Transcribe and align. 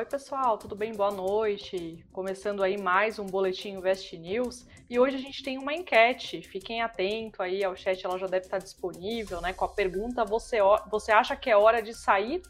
Oi, 0.00 0.06
pessoal, 0.06 0.56
tudo 0.56 0.74
bem? 0.74 0.94
Boa 0.94 1.10
noite. 1.10 2.02
Começando 2.10 2.62
aí 2.62 2.80
mais 2.80 3.18
um 3.18 3.26
boletim 3.26 3.72
Invest 3.72 4.16
News. 4.16 4.66
E 4.88 4.98
hoje 4.98 5.16
a 5.16 5.20
gente 5.20 5.42
tem 5.42 5.58
uma 5.58 5.74
enquete. 5.74 6.40
Fiquem 6.40 6.80
atentos 6.80 7.38
aí 7.38 7.62
ao 7.62 7.76
chat, 7.76 8.02
ela 8.02 8.18
já 8.18 8.26
deve 8.26 8.46
estar 8.46 8.56
disponível, 8.56 9.42
né? 9.42 9.52
Com 9.52 9.66
a 9.66 9.68
pergunta: 9.68 10.24
você, 10.24 10.56
você 10.90 11.12
acha 11.12 11.36
que 11.36 11.50
é 11.50 11.54
hora 11.54 11.82
de 11.82 11.92
sair 11.92 12.40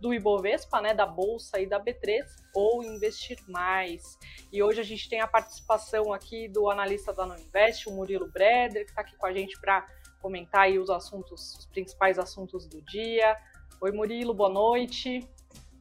do 0.00 0.14
Ibovespa, 0.14 0.80
né, 0.80 0.94
da 0.94 1.04
bolsa 1.04 1.58
e 1.58 1.66
da 1.66 1.80
B3 1.80 2.22
ou 2.54 2.84
investir 2.84 3.38
mais. 3.48 4.16
E 4.52 4.62
hoje 4.62 4.80
a 4.80 4.84
gente 4.84 5.08
tem 5.08 5.20
a 5.20 5.26
participação 5.26 6.12
aqui 6.12 6.46
do 6.46 6.70
analista 6.70 7.12
da 7.12 7.26
Nuinvest, 7.26 7.88
o 7.88 7.92
Murilo 7.92 8.30
Breder, 8.30 8.84
que 8.84 8.90
está 8.90 9.00
aqui 9.00 9.16
com 9.16 9.26
a 9.26 9.32
gente 9.32 9.60
para 9.60 9.84
comentar 10.22 10.60
aí 10.60 10.78
os 10.78 10.90
assuntos, 10.90 11.56
os 11.58 11.66
principais 11.66 12.20
assuntos 12.20 12.68
do 12.68 12.80
dia. 12.82 13.36
Oi, 13.80 13.90
Murilo, 13.90 14.32
boa 14.32 14.48
noite. 14.48 15.28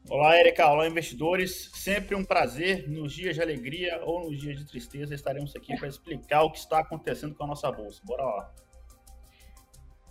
Olá, 0.10 0.38
Erika. 0.38 0.68
Olá, 0.70 0.86
investidores. 0.86 1.72
Sempre 1.74 2.14
um 2.14 2.26
prazer. 2.26 2.90
Nos 2.90 3.14
dias 3.14 3.36
de 3.36 3.42
alegria 3.42 4.02
ou 4.04 4.30
nos 4.30 4.38
dias 4.38 4.60
de 4.60 4.66
tristeza, 4.66 5.16
estaremos 5.16 5.56
aqui 5.56 5.78
para 5.78 5.88
explicar 5.88 6.44
o 6.44 6.52
que 6.52 6.58
está 6.58 6.80
acontecendo 6.80 7.34
com 7.34 7.46
a 7.46 7.48
nossa 7.48 7.72
bolsa. 7.72 8.02
Bora 8.04 8.24
lá. 8.24 8.54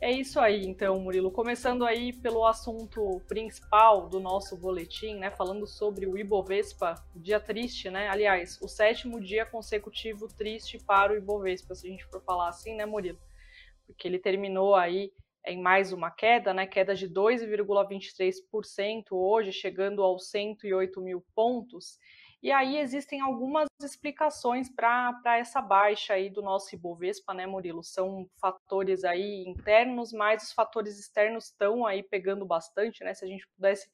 É 0.01 0.11
isso 0.11 0.41
aí, 0.41 0.65
então, 0.65 0.99
Murilo. 0.99 1.31
Começando 1.31 1.85
aí 1.85 2.13
pelo 2.13 2.47
assunto 2.47 3.21
principal 3.29 4.09
do 4.09 4.19
nosso 4.19 4.57
boletim, 4.57 5.17
né? 5.17 5.31
Falando 5.31 5.67
sobre 5.67 6.07
o 6.07 6.17
Ibovespa, 6.17 6.95
dia 7.15 7.39
triste, 7.39 7.91
né? 7.91 8.09
Aliás, 8.09 8.59
o 8.63 8.69
sétimo 8.69 9.21
dia 9.21 9.45
consecutivo 9.45 10.27
triste 10.27 10.79
para 10.79 11.13
o 11.13 11.17
Ibovespa, 11.17 11.75
se 11.75 11.87
a 11.87 11.91
gente 11.91 12.05
for 12.07 12.21
falar 12.25 12.49
assim, 12.49 12.75
né, 12.75 12.87
Murilo? 12.87 13.21
Porque 13.87 14.09
ele 14.09 14.19
terminou 14.19 14.75
aí 14.75 15.13
em 15.45 15.61
mais 15.61 15.93
uma 15.93 16.11
queda, 16.11 16.55
né, 16.55 16.67
queda 16.67 16.95
de 16.95 17.09
2,23% 17.09 19.07
hoje, 19.13 19.53
chegando 19.53 20.03
aos 20.03 20.31
108 20.31 21.01
mil 21.01 21.25
pontos. 21.35 21.99
E 22.43 22.51
aí 22.51 22.79
existem 22.79 23.21
algumas 23.21 23.69
explicações 23.81 24.69
para 24.69 25.39
essa 25.39 25.61
baixa 25.61 26.15
aí 26.15 26.29
do 26.29 26.43
nosso 26.43 26.75
Ibovespa, 26.75 27.33
né, 27.33 27.47
Murilo? 27.47 27.85
São 27.85 28.29
fatores 28.41 29.05
aí 29.05 29.45
internos, 29.47 30.13
mas 30.13 30.43
os 30.43 30.53
fatores 30.53 30.99
externos 30.99 31.45
estão 31.47 31.87
aí 31.87 32.03
pegando 32.03 32.45
bastante, 32.45 33.05
né? 33.05 33.15
Se 33.15 33.25
a 33.25 33.29
gente 33.29 33.47
pudesse 33.55 33.89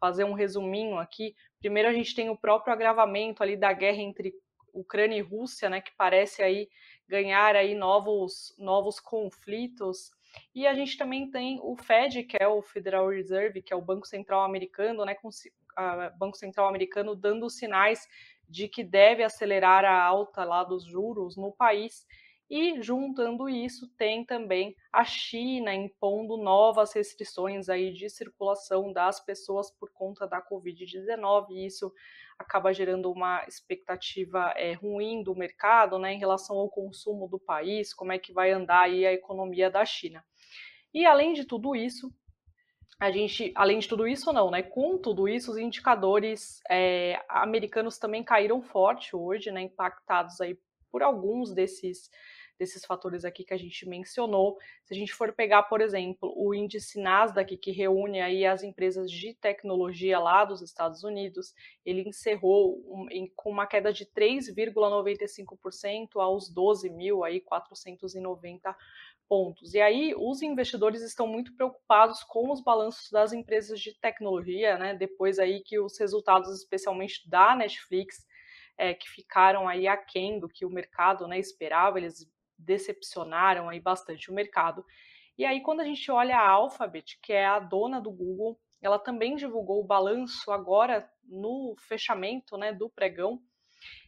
fazer 0.00 0.24
um 0.24 0.32
resuminho 0.32 0.98
aqui, 0.98 1.32
primeiro 1.60 1.88
a 1.88 1.92
gente 1.92 2.12
tem 2.12 2.28
o 2.28 2.36
próprio 2.36 2.72
agravamento 2.72 3.40
ali 3.40 3.56
da 3.56 3.72
guerra 3.72 3.98
entre 3.98 4.34
Ucrânia 4.72 5.18
e 5.18 5.22
Rússia, 5.22 5.70
né, 5.70 5.80
que 5.80 5.92
parece 5.96 6.42
aí 6.42 6.68
ganhar 7.06 7.54
aí 7.54 7.74
novos 7.74 8.54
novos 8.58 8.98
conflitos 8.98 10.10
e 10.54 10.66
a 10.66 10.74
gente 10.74 10.96
também 10.96 11.30
tem 11.30 11.58
o 11.62 11.76
Fed, 11.76 12.24
que 12.24 12.36
é 12.40 12.46
o 12.46 12.62
Federal 12.62 13.08
Reserve, 13.08 13.62
que 13.62 13.72
é 13.72 13.76
o 13.76 13.82
Banco 13.82 14.06
Central 14.06 14.42
Americano, 14.42 15.04
né, 15.04 15.14
com 15.14 15.28
o 15.28 16.18
Banco 16.18 16.36
Central 16.36 16.68
Americano 16.68 17.14
dando 17.14 17.48
sinais 17.48 18.06
de 18.48 18.68
que 18.68 18.84
deve 18.84 19.22
acelerar 19.22 19.84
a 19.84 20.02
alta 20.02 20.44
lá 20.44 20.62
dos 20.62 20.84
juros 20.84 21.36
no 21.36 21.52
país. 21.52 22.06
E 22.54 22.82
juntando 22.82 23.48
isso, 23.48 23.88
tem 23.96 24.26
também 24.26 24.76
a 24.92 25.04
China 25.04 25.74
impondo 25.74 26.36
novas 26.36 26.92
restrições 26.92 27.70
aí 27.70 27.94
de 27.94 28.10
circulação 28.10 28.92
das 28.92 29.18
pessoas 29.24 29.70
por 29.70 29.90
conta 29.90 30.28
da 30.28 30.38
Covid-19. 30.42 31.46
E 31.48 31.64
isso 31.64 31.90
acaba 32.38 32.70
gerando 32.70 33.10
uma 33.10 33.42
expectativa 33.48 34.52
é, 34.54 34.74
ruim 34.74 35.22
do 35.22 35.34
mercado 35.34 35.98
né, 35.98 36.12
em 36.12 36.18
relação 36.18 36.58
ao 36.58 36.68
consumo 36.68 37.26
do 37.26 37.38
país, 37.38 37.94
como 37.94 38.12
é 38.12 38.18
que 38.18 38.34
vai 38.34 38.50
andar 38.50 38.82
aí 38.82 39.06
a 39.06 39.14
economia 39.14 39.70
da 39.70 39.86
China. 39.86 40.22
E 40.92 41.06
além 41.06 41.32
de 41.32 41.46
tudo 41.46 41.74
isso, 41.74 42.12
a 43.00 43.10
gente, 43.10 43.50
além 43.54 43.78
de 43.78 43.88
tudo 43.88 44.06
isso, 44.06 44.30
não, 44.30 44.50
né? 44.50 44.62
Com 44.62 44.98
tudo 44.98 45.26
isso, 45.26 45.52
os 45.52 45.56
indicadores 45.56 46.60
é, 46.68 47.18
americanos 47.30 47.96
também 47.96 48.22
caíram 48.22 48.60
forte 48.60 49.16
hoje, 49.16 49.50
né? 49.50 49.62
Impactados 49.62 50.38
aí 50.38 50.54
por 50.90 51.02
alguns 51.02 51.54
desses 51.54 52.10
desses 52.62 52.84
fatores 52.84 53.24
aqui 53.24 53.42
que 53.42 53.52
a 53.52 53.56
gente 53.56 53.88
mencionou. 53.88 54.56
Se 54.84 54.94
a 54.94 54.96
gente 54.96 55.12
for 55.12 55.32
pegar, 55.32 55.64
por 55.64 55.80
exemplo, 55.80 56.32
o 56.36 56.54
índice 56.54 57.00
Nasdaq, 57.00 57.56
que 57.56 57.72
reúne 57.72 58.20
aí 58.20 58.46
as 58.46 58.62
empresas 58.62 59.10
de 59.10 59.34
tecnologia 59.34 60.20
lá 60.20 60.44
dos 60.44 60.62
Estados 60.62 61.02
Unidos, 61.02 61.52
ele 61.84 62.08
encerrou 62.08 62.80
um, 62.86 63.10
em, 63.10 63.26
com 63.34 63.50
uma 63.50 63.66
queda 63.66 63.92
de 63.92 64.06
3,95% 64.06 66.20
aos 66.20 66.54
12.490 66.54 68.76
pontos. 69.28 69.74
E 69.74 69.80
aí 69.80 70.14
os 70.16 70.40
investidores 70.40 71.02
estão 71.02 71.26
muito 71.26 71.52
preocupados 71.56 72.22
com 72.22 72.52
os 72.52 72.62
balanços 72.62 73.10
das 73.10 73.32
empresas 73.32 73.80
de 73.80 73.92
tecnologia, 73.98 74.78
né? 74.78 74.94
Depois 74.94 75.40
aí 75.40 75.62
que 75.62 75.80
os 75.80 75.98
resultados, 75.98 76.56
especialmente 76.56 77.28
da 77.28 77.56
Netflix, 77.56 78.24
é, 78.78 78.94
que 78.94 79.08
ficaram 79.08 79.68
aí 79.68 79.86
aquém 79.86 80.38
do 80.38 80.48
que 80.48 80.64
o 80.64 80.70
mercado 80.70 81.26
né, 81.26 81.38
esperava, 81.38 81.98
eles 81.98 82.26
decepcionaram 82.62 83.68
aí 83.68 83.80
bastante 83.80 84.30
o 84.30 84.34
mercado. 84.34 84.84
E 85.36 85.44
aí, 85.44 85.60
quando 85.60 85.80
a 85.80 85.84
gente 85.84 86.10
olha 86.10 86.36
a 86.36 86.50
Alphabet, 86.50 87.18
que 87.22 87.32
é 87.32 87.46
a 87.46 87.58
dona 87.58 88.00
do 88.00 88.10
Google, 88.10 88.58
ela 88.82 88.98
também 88.98 89.36
divulgou 89.36 89.80
o 89.80 89.86
balanço 89.86 90.50
agora 90.50 91.08
no 91.24 91.74
fechamento 91.78 92.56
né, 92.56 92.72
do 92.72 92.90
pregão. 92.90 93.40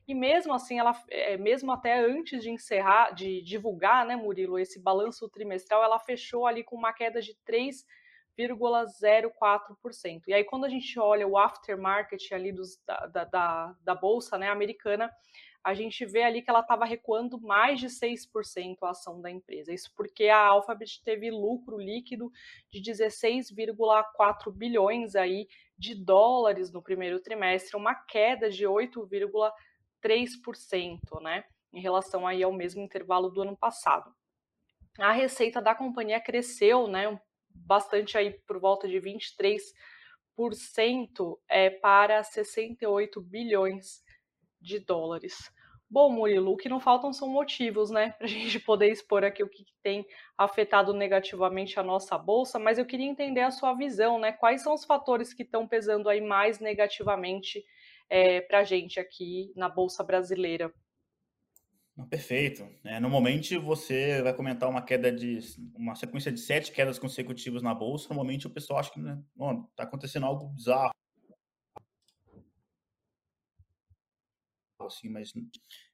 E 0.07 0.15
mesmo 0.15 0.53
assim, 0.53 0.79
ela, 0.79 0.93
é, 1.09 1.39
mesmo 1.39 1.73
até 1.73 1.99
antes 1.99 2.43
de 2.43 2.51
encerrar, 2.51 3.13
de 3.13 3.41
divulgar, 3.43 4.05
né, 4.05 4.17
Murilo, 4.17 4.59
esse 4.59 4.79
balanço 4.79 5.29
trimestral, 5.31 5.83
ela 5.83 5.99
fechou 5.99 6.47
ali 6.47 6.63
com 6.63 6.77
uma 6.77 6.93
queda 6.93 7.23
de 7.23 7.35
3,04%. 8.37 10.25
E 10.29 10.35
aí, 10.35 10.45
quando 10.45 10.67
a 10.67 10.69
gente 10.69 10.99
olha 10.99 11.27
o 11.27 11.39
aftermarket 11.39 12.33
ali 12.33 12.53
dos, 12.53 12.79
da, 12.85 13.07
da, 13.07 13.75
da 13.81 13.95
bolsa 13.95 14.37
né, 14.37 14.51
americana, 14.51 15.11
a 15.65 15.73
gente 15.73 16.05
vê 16.05 16.23
ali 16.23 16.43
que 16.43 16.51
ela 16.51 16.61
estava 16.61 16.85
recuando 16.85 17.41
mais 17.41 17.81
de 17.81 17.87
6% 17.87 18.77
a 18.83 18.91
ação 18.91 19.23
da 19.23 19.31
empresa. 19.31 19.73
Isso 19.73 19.91
porque 19.97 20.29
a 20.29 20.39
Alphabet 20.39 21.03
teve 21.03 21.31
lucro 21.31 21.79
líquido 21.79 22.31
de 22.71 22.83
16,4 22.83 24.53
bilhões 24.53 25.17
aí 25.17 25.49
de 25.77 25.93
dólares 25.95 26.71
no 26.71 26.83
primeiro 26.83 27.19
trimestre, 27.19 27.77
uma 27.77 27.95
queda 27.95 28.51
de 28.51 28.67
8,3%, 28.67 31.23
né, 31.23 31.45
em 31.73 31.81
relação 31.81 32.27
aí 32.27 32.43
ao 32.43 32.53
mesmo 32.53 32.83
intervalo 32.83 33.31
do 33.31 33.41
ano 33.41 33.57
passado. 33.57 34.15
A 34.99 35.13
receita 35.13 35.63
da 35.63 35.75
companhia 35.75 36.21
cresceu, 36.21 36.87
né, 36.87 37.19
bastante 37.49 38.19
aí 38.19 38.39
por 38.47 38.61
volta 38.61 38.87
de 38.87 39.01
23% 39.01 41.39
é, 41.49 41.71
para 41.71 42.23
68 42.23 43.19
bilhões 43.23 44.05
de 44.61 44.79
dólares. 44.79 45.54
Bom, 45.95 46.11
Murilo, 46.11 46.51
o 46.51 46.57
que 46.57 46.69
não 46.69 46.81
faltam 46.81 47.13
são 47.13 47.29
motivos, 47.29 47.89
né, 47.89 48.11
para 48.19 48.27
a 48.27 48.29
gente 48.29 48.59
poder 48.59 48.91
expor 48.91 49.23
aqui 49.23 49.45
o 49.45 49.49
que 49.49 49.65
tem 49.81 50.05
afetado 50.37 50.93
negativamente 50.93 51.79
a 51.79 51.85
nossa 51.85 52.19
bolsa, 52.19 52.59
mas 52.59 52.79
eu 52.79 52.85
queria 52.85 53.07
entender 53.07 53.43
a 53.43 53.53
sua 53.53 53.75
visão, 53.75 54.19
né? 54.19 54.33
Quais 54.33 54.61
são 54.61 54.75
os 54.75 54.85
fatores 54.85 55.33
que 55.33 55.45
estão 55.45 55.69
pesando 55.69 56.09
aí 56.09 56.21
mais 56.21 56.59
negativamente 56.59 57.65
é, 58.11 58.41
para 58.41 58.59
a 58.59 58.65
gente 58.65 58.99
aqui 58.99 59.53
na 59.55 59.69
bolsa 59.69 60.03
brasileira? 60.03 60.75
Perfeito. 62.11 62.69
É, 62.83 62.99
normalmente 62.99 63.57
você 63.57 64.21
vai 64.21 64.35
comentar 64.35 64.69
uma 64.69 64.83
queda 64.83 65.13
de 65.13 65.39
uma 65.77 65.95
sequência 65.95 66.33
de 66.33 66.41
sete 66.41 66.73
quedas 66.73 66.99
consecutivas 66.99 67.63
na 67.63 67.73
bolsa. 67.73 68.09
Normalmente 68.09 68.49
o 68.49 68.51
pessoal 68.51 68.81
acha 68.81 68.91
que 68.91 68.99
está 68.99 69.15
né, 69.15 69.61
acontecendo 69.79 70.27
algo 70.27 70.49
bizarro, 70.49 70.91
assim, 74.87 75.09
mas 75.09 75.33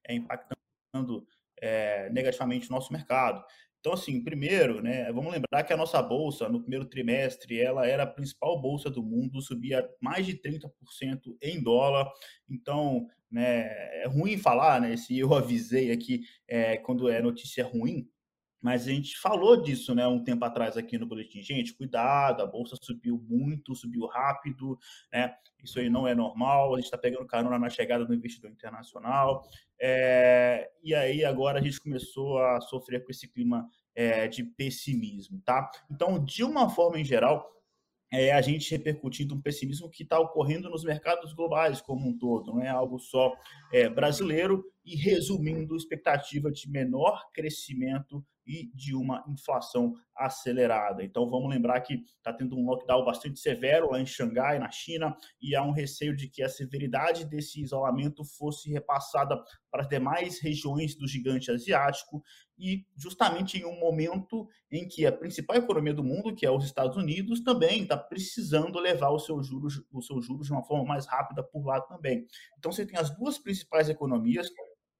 é 0.06 0.14
impactando 0.14 1.26
é, 1.60 2.10
negativamente 2.10 2.68
o 2.68 2.72
nosso 2.72 2.92
mercado. 2.92 3.44
Então, 3.80 3.94
assim, 3.94 4.22
primeiro, 4.22 4.82
né, 4.82 5.10
vamos 5.10 5.32
lembrar 5.32 5.64
que 5.64 5.72
a 5.72 5.76
nossa 5.76 6.02
bolsa, 6.02 6.48
no 6.50 6.60
primeiro 6.60 6.84
trimestre, 6.84 7.58
ela 7.58 7.86
era 7.86 8.02
a 8.02 8.06
principal 8.06 8.60
bolsa 8.60 8.90
do 8.90 9.02
mundo, 9.02 9.40
subia 9.40 9.88
mais 10.00 10.26
de 10.26 10.34
30% 10.34 11.34
em 11.40 11.62
dólar. 11.62 12.06
Então, 12.48 13.06
né, 13.30 14.02
é 14.02 14.06
ruim 14.06 14.36
falar, 14.36 14.82
né, 14.82 14.96
se 14.98 15.18
eu 15.18 15.32
avisei 15.34 15.90
aqui 15.90 16.20
é, 16.46 16.76
quando 16.76 17.08
é 17.08 17.22
notícia 17.22 17.64
ruim, 17.64 18.06
mas 18.60 18.86
a 18.86 18.90
gente 18.90 19.18
falou 19.18 19.60
disso, 19.60 19.94
né, 19.94 20.06
um 20.06 20.22
tempo 20.22 20.44
atrás 20.44 20.76
aqui 20.76 20.98
no 20.98 21.06
boletim. 21.06 21.42
Gente, 21.42 21.74
cuidado, 21.74 22.42
a 22.42 22.46
bolsa 22.46 22.76
subiu 22.80 23.18
muito, 23.26 23.74
subiu 23.74 24.06
rápido, 24.06 24.78
né? 25.12 25.34
Isso 25.62 25.78
aí 25.78 25.88
não 25.88 26.06
é 26.06 26.14
normal. 26.14 26.74
A 26.74 26.76
gente 26.76 26.86
está 26.86 26.98
pegando 26.98 27.26
carona 27.26 27.58
na 27.58 27.70
chegada 27.70 28.04
do 28.04 28.14
investidor 28.14 28.50
internacional. 28.50 29.42
É, 29.80 30.70
e 30.82 30.94
aí 30.94 31.24
agora 31.24 31.58
a 31.58 31.62
gente 31.62 31.80
começou 31.80 32.38
a 32.38 32.60
sofrer 32.60 33.04
com 33.04 33.10
esse 33.10 33.28
clima 33.28 33.66
é, 33.94 34.28
de 34.28 34.44
pessimismo, 34.44 35.40
tá? 35.44 35.70
Então, 35.90 36.22
de 36.22 36.44
uma 36.44 36.68
forma 36.68 37.00
em 37.00 37.04
geral, 37.04 37.50
é 38.12 38.32
a 38.32 38.42
gente 38.42 38.70
repercutindo 38.72 39.34
um 39.34 39.40
pessimismo 39.40 39.88
que 39.88 40.02
está 40.02 40.18
ocorrendo 40.18 40.68
nos 40.68 40.82
mercados 40.82 41.32
globais 41.32 41.80
como 41.80 42.08
um 42.08 42.18
todo, 42.18 42.52
não 42.52 42.62
é 42.62 42.68
algo 42.68 42.98
só 42.98 43.32
é, 43.72 43.88
brasileiro, 43.88 44.64
e 44.84 44.96
resumindo, 44.96 45.76
expectativa 45.76 46.50
de 46.50 46.68
menor 46.68 47.30
crescimento 47.32 48.24
e 48.50 48.68
de 48.74 48.96
uma 48.96 49.24
inflação 49.28 49.94
acelerada. 50.16 51.04
Então 51.04 51.30
vamos 51.30 51.48
lembrar 51.48 51.80
que 51.82 52.02
está 52.16 52.32
tendo 52.32 52.56
um 52.56 52.66
lockdown 52.66 53.04
bastante 53.04 53.38
severo 53.38 53.92
lá 53.92 54.00
em 54.00 54.06
Xangai, 54.06 54.58
na 54.58 54.70
China, 54.70 55.16
e 55.40 55.54
há 55.54 55.62
um 55.62 55.70
receio 55.70 56.16
de 56.16 56.28
que 56.28 56.42
a 56.42 56.48
severidade 56.48 57.24
desse 57.24 57.62
isolamento 57.62 58.24
fosse 58.24 58.68
repassada 58.68 59.40
para 59.70 59.82
as 59.82 59.88
demais 59.88 60.40
regiões 60.40 60.96
do 60.96 61.06
gigante 61.06 61.48
asiático 61.50 62.22
e 62.58 62.84
justamente 62.96 63.56
em 63.56 63.64
um 63.64 63.78
momento 63.78 64.48
em 64.70 64.86
que 64.86 65.06
a 65.06 65.12
principal 65.12 65.56
economia 65.56 65.94
do 65.94 66.04
mundo, 66.04 66.34
que 66.34 66.44
é 66.44 66.50
os 66.50 66.64
Estados 66.64 66.96
Unidos, 66.96 67.40
também 67.40 67.84
está 67.84 67.96
precisando 67.96 68.78
levar 68.80 69.10
os 69.10 69.24
seus 69.24 69.46
juros, 69.46 69.80
os 69.92 70.06
seus 70.06 70.26
juros 70.26 70.46
de 70.46 70.52
uma 70.52 70.64
forma 70.64 70.84
mais 70.84 71.06
rápida 71.06 71.42
por 71.42 71.64
lá 71.64 71.80
também. 71.80 72.26
Então 72.58 72.72
você 72.72 72.84
tem 72.84 72.98
as 72.98 73.16
duas 73.16 73.38
principais 73.38 73.88
economias 73.88 74.50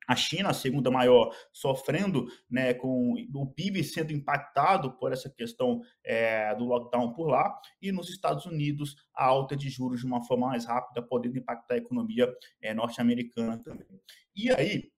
a 0.09 0.17
China, 0.17 0.51
a 0.51 0.55
segunda 0.55 0.91
maior, 0.91 1.35
sofrendo 1.53 2.27
né, 2.51 2.75
com 2.75 3.15
o 3.35 3.47
PIB 3.47 3.85
sendo 3.85 4.13
impactado 4.13 4.97
por 4.99 5.13
essa 5.13 5.31
questão 5.31 5.81
é, 6.05 6.55
do 6.57 6.65
lockdown 6.65 7.13
por 7.13 7.29
lá, 7.29 7.55
e 7.81 7.93
nos 7.93 8.11
Estados 8.11 8.45
Unidos, 8.47 8.97
a 9.15 9.25
alta 9.25 9.57
de 9.57 9.69
juros 9.69 10.01
de 10.01 10.07
uma 10.07 10.23
forma 10.25 10.49
mais 10.49 10.65
rápida, 10.65 11.03
podendo 11.03 11.39
impactar 11.39 11.75
a 11.75 11.79
economia 11.79 12.33
é, 12.61 12.75
norte-americana 12.75 13.59
também. 13.59 13.87
E 14.35 14.51
aí, 14.51 14.91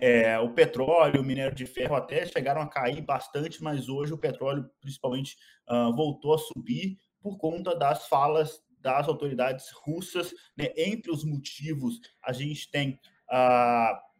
é, 0.00 0.38
o 0.38 0.52
petróleo, 0.52 1.20
o 1.20 1.24
minério 1.24 1.54
de 1.54 1.66
ferro 1.66 1.94
até 1.94 2.24
chegaram 2.26 2.60
a 2.60 2.68
cair 2.68 3.00
bastante, 3.02 3.62
mas 3.62 3.88
hoje 3.88 4.12
o 4.12 4.18
petróleo, 4.18 4.70
principalmente, 4.80 5.36
uh, 5.68 5.94
voltou 5.94 6.34
a 6.34 6.38
subir 6.38 6.96
por 7.20 7.36
conta 7.38 7.74
das 7.74 8.08
falas 8.08 8.62
das 8.80 9.08
autoridades 9.08 9.70
russas. 9.84 10.32
Né? 10.56 10.68
Entre 10.76 11.10
os 11.10 11.24
motivos, 11.24 11.98
a 12.22 12.32
gente 12.32 12.70
tem. 12.70 13.00
Uh, 13.30 14.13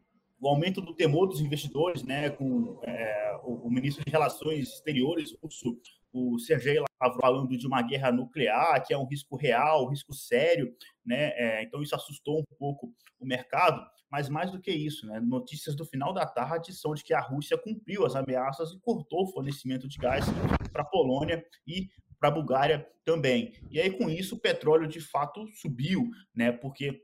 o 0.45 0.49
aumento 0.49 0.79
do 0.79 0.93
temor 0.93 1.25
dos 1.25 1.41
investidores, 1.41 2.03
né, 2.03 2.29
com 2.29 2.79
é, 2.83 3.39
o, 3.43 3.67
o, 3.67 3.71
ministro 3.71 4.05
de 4.05 4.11
Relações 4.11 4.73
Exteriores 4.73 5.35
russo, 5.41 5.75
o 6.13 6.37
Sergei 6.37 6.77
Lavrov, 6.77 7.19
falando 7.19 7.57
de 7.57 7.65
uma 7.65 7.81
guerra 7.81 8.11
nuclear, 8.11 8.85
que 8.85 8.93
é 8.93 8.97
um 8.97 9.07
risco 9.07 9.35
real, 9.35 9.87
um 9.87 9.89
risco 9.89 10.13
sério, 10.13 10.71
né, 11.03 11.31
é, 11.35 11.63
então 11.63 11.81
isso 11.81 11.95
assustou 11.95 12.41
um 12.41 12.55
pouco 12.59 12.93
o 13.19 13.25
mercado, 13.25 13.83
mas 14.11 14.29
mais 14.29 14.51
do 14.51 14.61
que 14.61 14.69
isso, 14.69 15.07
né, 15.07 15.19
notícias 15.19 15.75
do 15.75 15.83
final 15.83 16.13
da 16.13 16.27
tarde 16.27 16.75
são 16.75 16.93
de 16.93 17.03
que 17.03 17.15
a 17.15 17.21
Rússia 17.21 17.57
cumpriu 17.57 18.05
as 18.05 18.15
ameaças 18.15 18.71
e 18.71 18.79
cortou 18.79 19.23
o 19.23 19.31
fornecimento 19.31 19.87
de 19.87 19.97
gás 19.97 20.25
para 20.71 20.83
a 20.83 20.85
Polônia 20.85 21.43
e 21.65 21.89
para 22.19 22.29
a 22.29 22.31
Bulgária 22.31 22.87
também. 23.03 23.53
E 23.69 23.79
aí, 23.79 23.91
com 23.91 24.09
isso, 24.09 24.35
o 24.35 24.39
petróleo 24.39 24.87
de 24.87 24.99
fato 25.01 25.45
subiu, 25.53 26.09
né? 26.33 26.51
Porque 26.51 27.03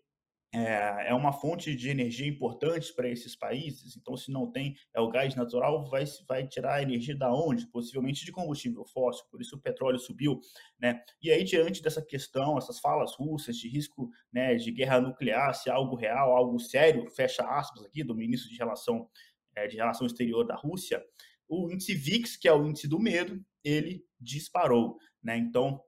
é, 0.54 1.10
é 1.10 1.14
uma 1.14 1.32
fonte 1.32 1.74
de 1.74 1.90
energia 1.90 2.28
importante 2.28 2.94
para 2.94 3.08
esses 3.08 3.36
países. 3.36 3.96
Então, 3.96 4.18
se 4.18 4.32
não 4.32 4.52
tem 4.52 4.76
é 4.94 5.00
o 5.00 5.10
gás 5.10 5.34
natural, 5.36 5.90
vai, 5.90 6.04
vai 6.28 6.46
tirar 6.46 6.84
energia 6.84 7.16
da 7.16 7.34
onde? 7.34 7.68
Possivelmente 7.68 8.26
de 8.26 8.32
combustível 8.32 8.84
fóssil. 8.86 9.26
Por 9.32 9.42
isso 9.42 9.56
o 9.56 9.62
petróleo 9.62 9.98
subiu, 9.98 10.40
né? 10.80 11.02
E 11.22 11.32
aí 11.32 11.44
diante 11.44 11.82
dessa 11.82 12.02
questão, 12.02 12.58
essas 12.58 12.80
falas 12.80 13.14
russas 13.16 13.56
de 13.56 13.70
risco, 13.70 14.10
né, 14.32 14.56
de 14.56 14.72
guerra 14.72 15.00
nuclear, 15.00 15.54
se 15.56 15.70
é 15.70 15.74
algo 15.74 15.96
real, 15.96 16.36
algo 16.36 16.60
sério, 16.60 17.10
fecha 17.12 17.44
aspas 17.44 17.86
aqui 17.86 18.04
do 18.04 18.16
ministro 18.16 18.50
de 18.50 18.58
relação 18.58 19.10
é, 19.56 19.68
de 19.68 19.78
relação 19.78 20.08
exterior 20.08 20.46
da 20.46 20.56
Rússia, 20.56 21.04
o 21.48 21.70
índice 21.72 21.94
VIX, 21.94 22.38
que 22.38 22.48
é 22.48 22.54
o 22.54 22.66
índice 22.66 22.88
do 22.88 23.00
medo, 23.00 23.44
ele 23.64 24.06
disparou, 24.20 24.98
né? 25.22 25.38
Então 25.38 25.82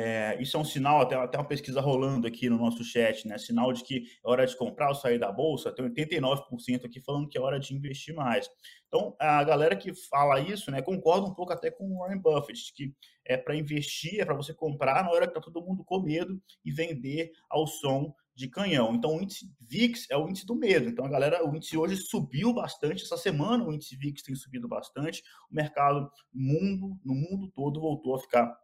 é, 0.00 0.40
isso 0.40 0.56
é 0.56 0.60
um 0.60 0.64
sinal, 0.64 1.00
até, 1.00 1.14
até 1.14 1.38
uma 1.38 1.46
pesquisa 1.46 1.80
rolando 1.80 2.26
aqui 2.26 2.48
no 2.48 2.58
nosso 2.58 2.82
chat, 2.84 3.26
né? 3.26 3.38
Sinal 3.38 3.72
de 3.72 3.82
que 3.82 4.04
é 4.24 4.28
hora 4.28 4.46
de 4.46 4.56
comprar 4.56 4.88
ou 4.88 4.94
sair 4.94 5.18
da 5.18 5.30
bolsa. 5.30 5.72
Tem 5.72 5.84
89% 5.88 6.84
aqui 6.84 7.00
falando 7.00 7.28
que 7.28 7.38
é 7.38 7.40
hora 7.40 7.58
de 7.58 7.74
investir 7.74 8.14
mais. 8.14 8.48
Então, 8.88 9.16
a 9.18 9.42
galera 9.42 9.74
que 9.74 9.92
fala 9.94 10.40
isso, 10.40 10.70
né, 10.70 10.80
concorda 10.80 11.26
um 11.26 11.34
pouco 11.34 11.52
até 11.52 11.70
com 11.70 11.84
o 11.84 11.98
Warren 11.98 12.20
Buffett, 12.20 12.72
que 12.74 12.94
é 13.24 13.36
para 13.36 13.56
investir, 13.56 14.20
é 14.20 14.24
para 14.24 14.34
você 14.34 14.54
comprar 14.54 15.02
na 15.02 15.10
hora 15.10 15.26
que 15.26 15.34
tá 15.34 15.40
todo 15.40 15.60
mundo 15.60 15.84
com 15.84 16.00
medo 16.00 16.40
e 16.64 16.70
vender 16.70 17.32
ao 17.50 17.66
som 17.66 18.14
de 18.34 18.48
canhão. 18.48 18.94
Então, 18.94 19.16
o 19.16 19.22
índice 19.22 19.48
VIX 19.60 20.06
é 20.10 20.16
o 20.16 20.28
índice 20.28 20.44
do 20.44 20.54
medo. 20.54 20.88
Então, 20.88 21.04
a 21.04 21.08
galera, 21.08 21.48
o 21.48 21.54
índice 21.54 21.76
hoje 21.76 21.96
subiu 21.96 22.52
bastante. 22.52 23.04
Essa 23.04 23.16
semana, 23.16 23.64
o 23.64 23.72
índice 23.72 23.96
VIX 23.96 24.22
tem 24.22 24.34
subido 24.34 24.68
bastante. 24.68 25.22
O 25.50 25.54
mercado 25.54 26.10
mundo, 26.32 26.98
no 27.04 27.14
mundo 27.14 27.50
todo 27.54 27.80
voltou 27.80 28.14
a 28.14 28.18
ficar 28.18 28.56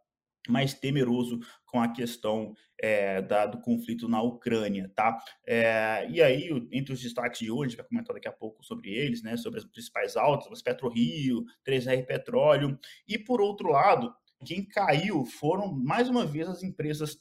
mais 0.49 0.73
temeroso 0.73 1.39
com 1.65 1.81
a 1.81 1.91
questão 1.91 2.53
é, 2.79 3.21
da, 3.21 3.45
do 3.45 3.61
conflito 3.61 4.07
na 4.07 4.21
Ucrânia, 4.21 4.91
tá? 4.95 5.17
É, 5.47 6.07
e 6.09 6.21
aí, 6.21 6.49
entre 6.71 6.93
os 6.93 7.01
destaques 7.01 7.39
de 7.39 7.51
hoje, 7.51 7.75
vai 7.75 7.85
comentar 7.85 8.13
daqui 8.13 8.27
a 8.27 8.33
pouco 8.33 8.63
sobre 8.63 8.89
eles, 8.89 9.21
né? 9.21 9.37
Sobre 9.37 9.59
as 9.59 9.65
principais 9.65 10.17
altas, 10.17 10.51
as 10.51 10.61
PetroRio, 10.61 11.45
3R 11.65 12.05
Petróleo, 12.05 12.77
e 13.07 13.17
por 13.17 13.39
outro 13.39 13.69
lado, 13.69 14.13
quem 14.45 14.65
caiu 14.65 15.23
foram 15.25 15.71
mais 15.71 16.09
uma 16.09 16.25
vez 16.25 16.49
as 16.49 16.63
empresas 16.63 17.17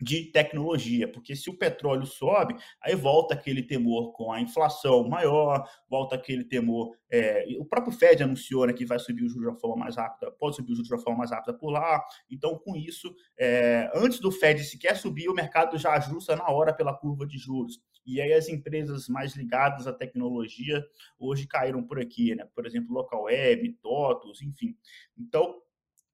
de 0.00 0.24
tecnologia, 0.24 1.06
porque 1.06 1.36
se 1.36 1.50
o 1.50 1.56
petróleo 1.56 2.06
sobe, 2.06 2.56
aí 2.82 2.94
volta 2.94 3.34
aquele 3.34 3.62
temor 3.62 4.12
com 4.12 4.32
a 4.32 4.40
inflação 4.40 5.06
maior, 5.06 5.68
volta 5.88 6.14
aquele 6.14 6.44
temor. 6.44 6.96
É, 7.10 7.44
o 7.58 7.64
próprio 7.64 7.92
Fed 7.92 8.22
anunciou 8.22 8.66
né, 8.66 8.72
que 8.72 8.86
vai 8.86 8.98
subir 8.98 9.24
o 9.24 9.28
juros 9.28 9.42
de 9.42 9.48
uma 9.48 9.58
forma 9.58 9.76
mais 9.76 9.96
rápida, 9.96 10.32
pode 10.32 10.56
subir 10.56 10.72
o 10.72 10.74
juros 10.74 10.88
de 10.88 10.94
uma 10.94 11.02
forma 11.02 11.18
mais 11.18 11.30
rápida 11.30 11.52
por 11.52 11.70
lá. 11.70 12.02
Então, 12.30 12.58
com 12.58 12.74
isso, 12.74 13.14
é, 13.38 13.90
antes 13.94 14.20
do 14.20 14.30
Fed 14.30 14.62
sequer 14.64 14.96
subir, 14.96 15.28
o 15.28 15.34
mercado 15.34 15.76
já 15.76 15.92
ajusta 15.92 16.34
na 16.34 16.48
hora 16.48 16.72
pela 16.72 16.94
curva 16.94 17.26
de 17.26 17.36
juros. 17.36 17.80
E 18.06 18.20
aí 18.20 18.32
as 18.32 18.48
empresas 18.48 19.08
mais 19.08 19.36
ligadas 19.36 19.86
à 19.86 19.92
tecnologia 19.92 20.82
hoje 21.18 21.46
caíram 21.46 21.82
por 21.82 22.00
aqui, 22.00 22.34
né? 22.34 22.48
Por 22.54 22.66
exemplo, 22.66 22.94
Local 22.94 23.24
Web, 23.24 23.78
TOTOS, 23.82 24.40
enfim. 24.42 24.74
Então, 25.16 25.60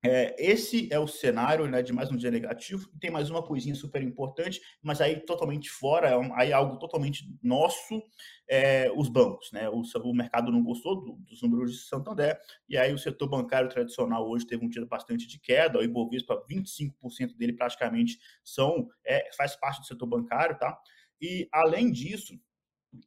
é, 0.06 0.36
esse 0.38 0.88
é 0.92 0.98
o 0.98 1.06
cenário 1.06 1.66
né, 1.66 1.82
de 1.82 1.92
mais 1.92 2.10
um 2.10 2.16
dia 2.16 2.30
negativo. 2.30 2.88
Tem 3.00 3.10
mais 3.10 3.28
uma 3.28 3.42
coisinha 3.42 3.74
super 3.74 4.02
importante, 4.02 4.60
mas 4.82 5.00
aí 5.00 5.20
totalmente 5.20 5.68
fora, 5.70 6.10
é 6.10 6.32
aí 6.34 6.52
algo 6.52 6.78
totalmente 6.78 7.24
nosso, 7.42 8.02
é, 8.48 8.90
os 8.94 9.08
bancos. 9.08 9.50
Né? 9.52 9.68
O, 9.68 9.82
o, 9.82 10.14
mercado 10.14 10.52
não 10.52 10.62
gostou 10.62 11.00
do, 11.00 11.12
dos 11.28 11.42
números 11.42 11.72
de 11.72 11.78
Santander, 11.78 12.38
e 12.68 12.78
aí 12.78 12.92
o 12.92 12.98
setor 12.98 13.28
bancário 13.28 13.68
tradicional 13.68 14.28
hoje 14.28 14.46
teve 14.46 14.64
um 14.64 14.68
dia 14.68 14.86
bastante 14.86 15.26
de 15.26 15.40
queda, 15.40 15.78
o 15.78 15.82
Ibovespa, 15.82 16.44
25% 16.48 17.36
dele 17.36 17.52
praticamente 17.52 18.18
são, 18.44 18.88
é, 19.04 19.28
faz 19.36 19.56
parte 19.56 19.80
do 19.80 19.86
setor 19.86 20.06
bancário, 20.06 20.58
tá? 20.58 20.78
E 21.20 21.48
além 21.52 21.90
disso, 21.90 22.38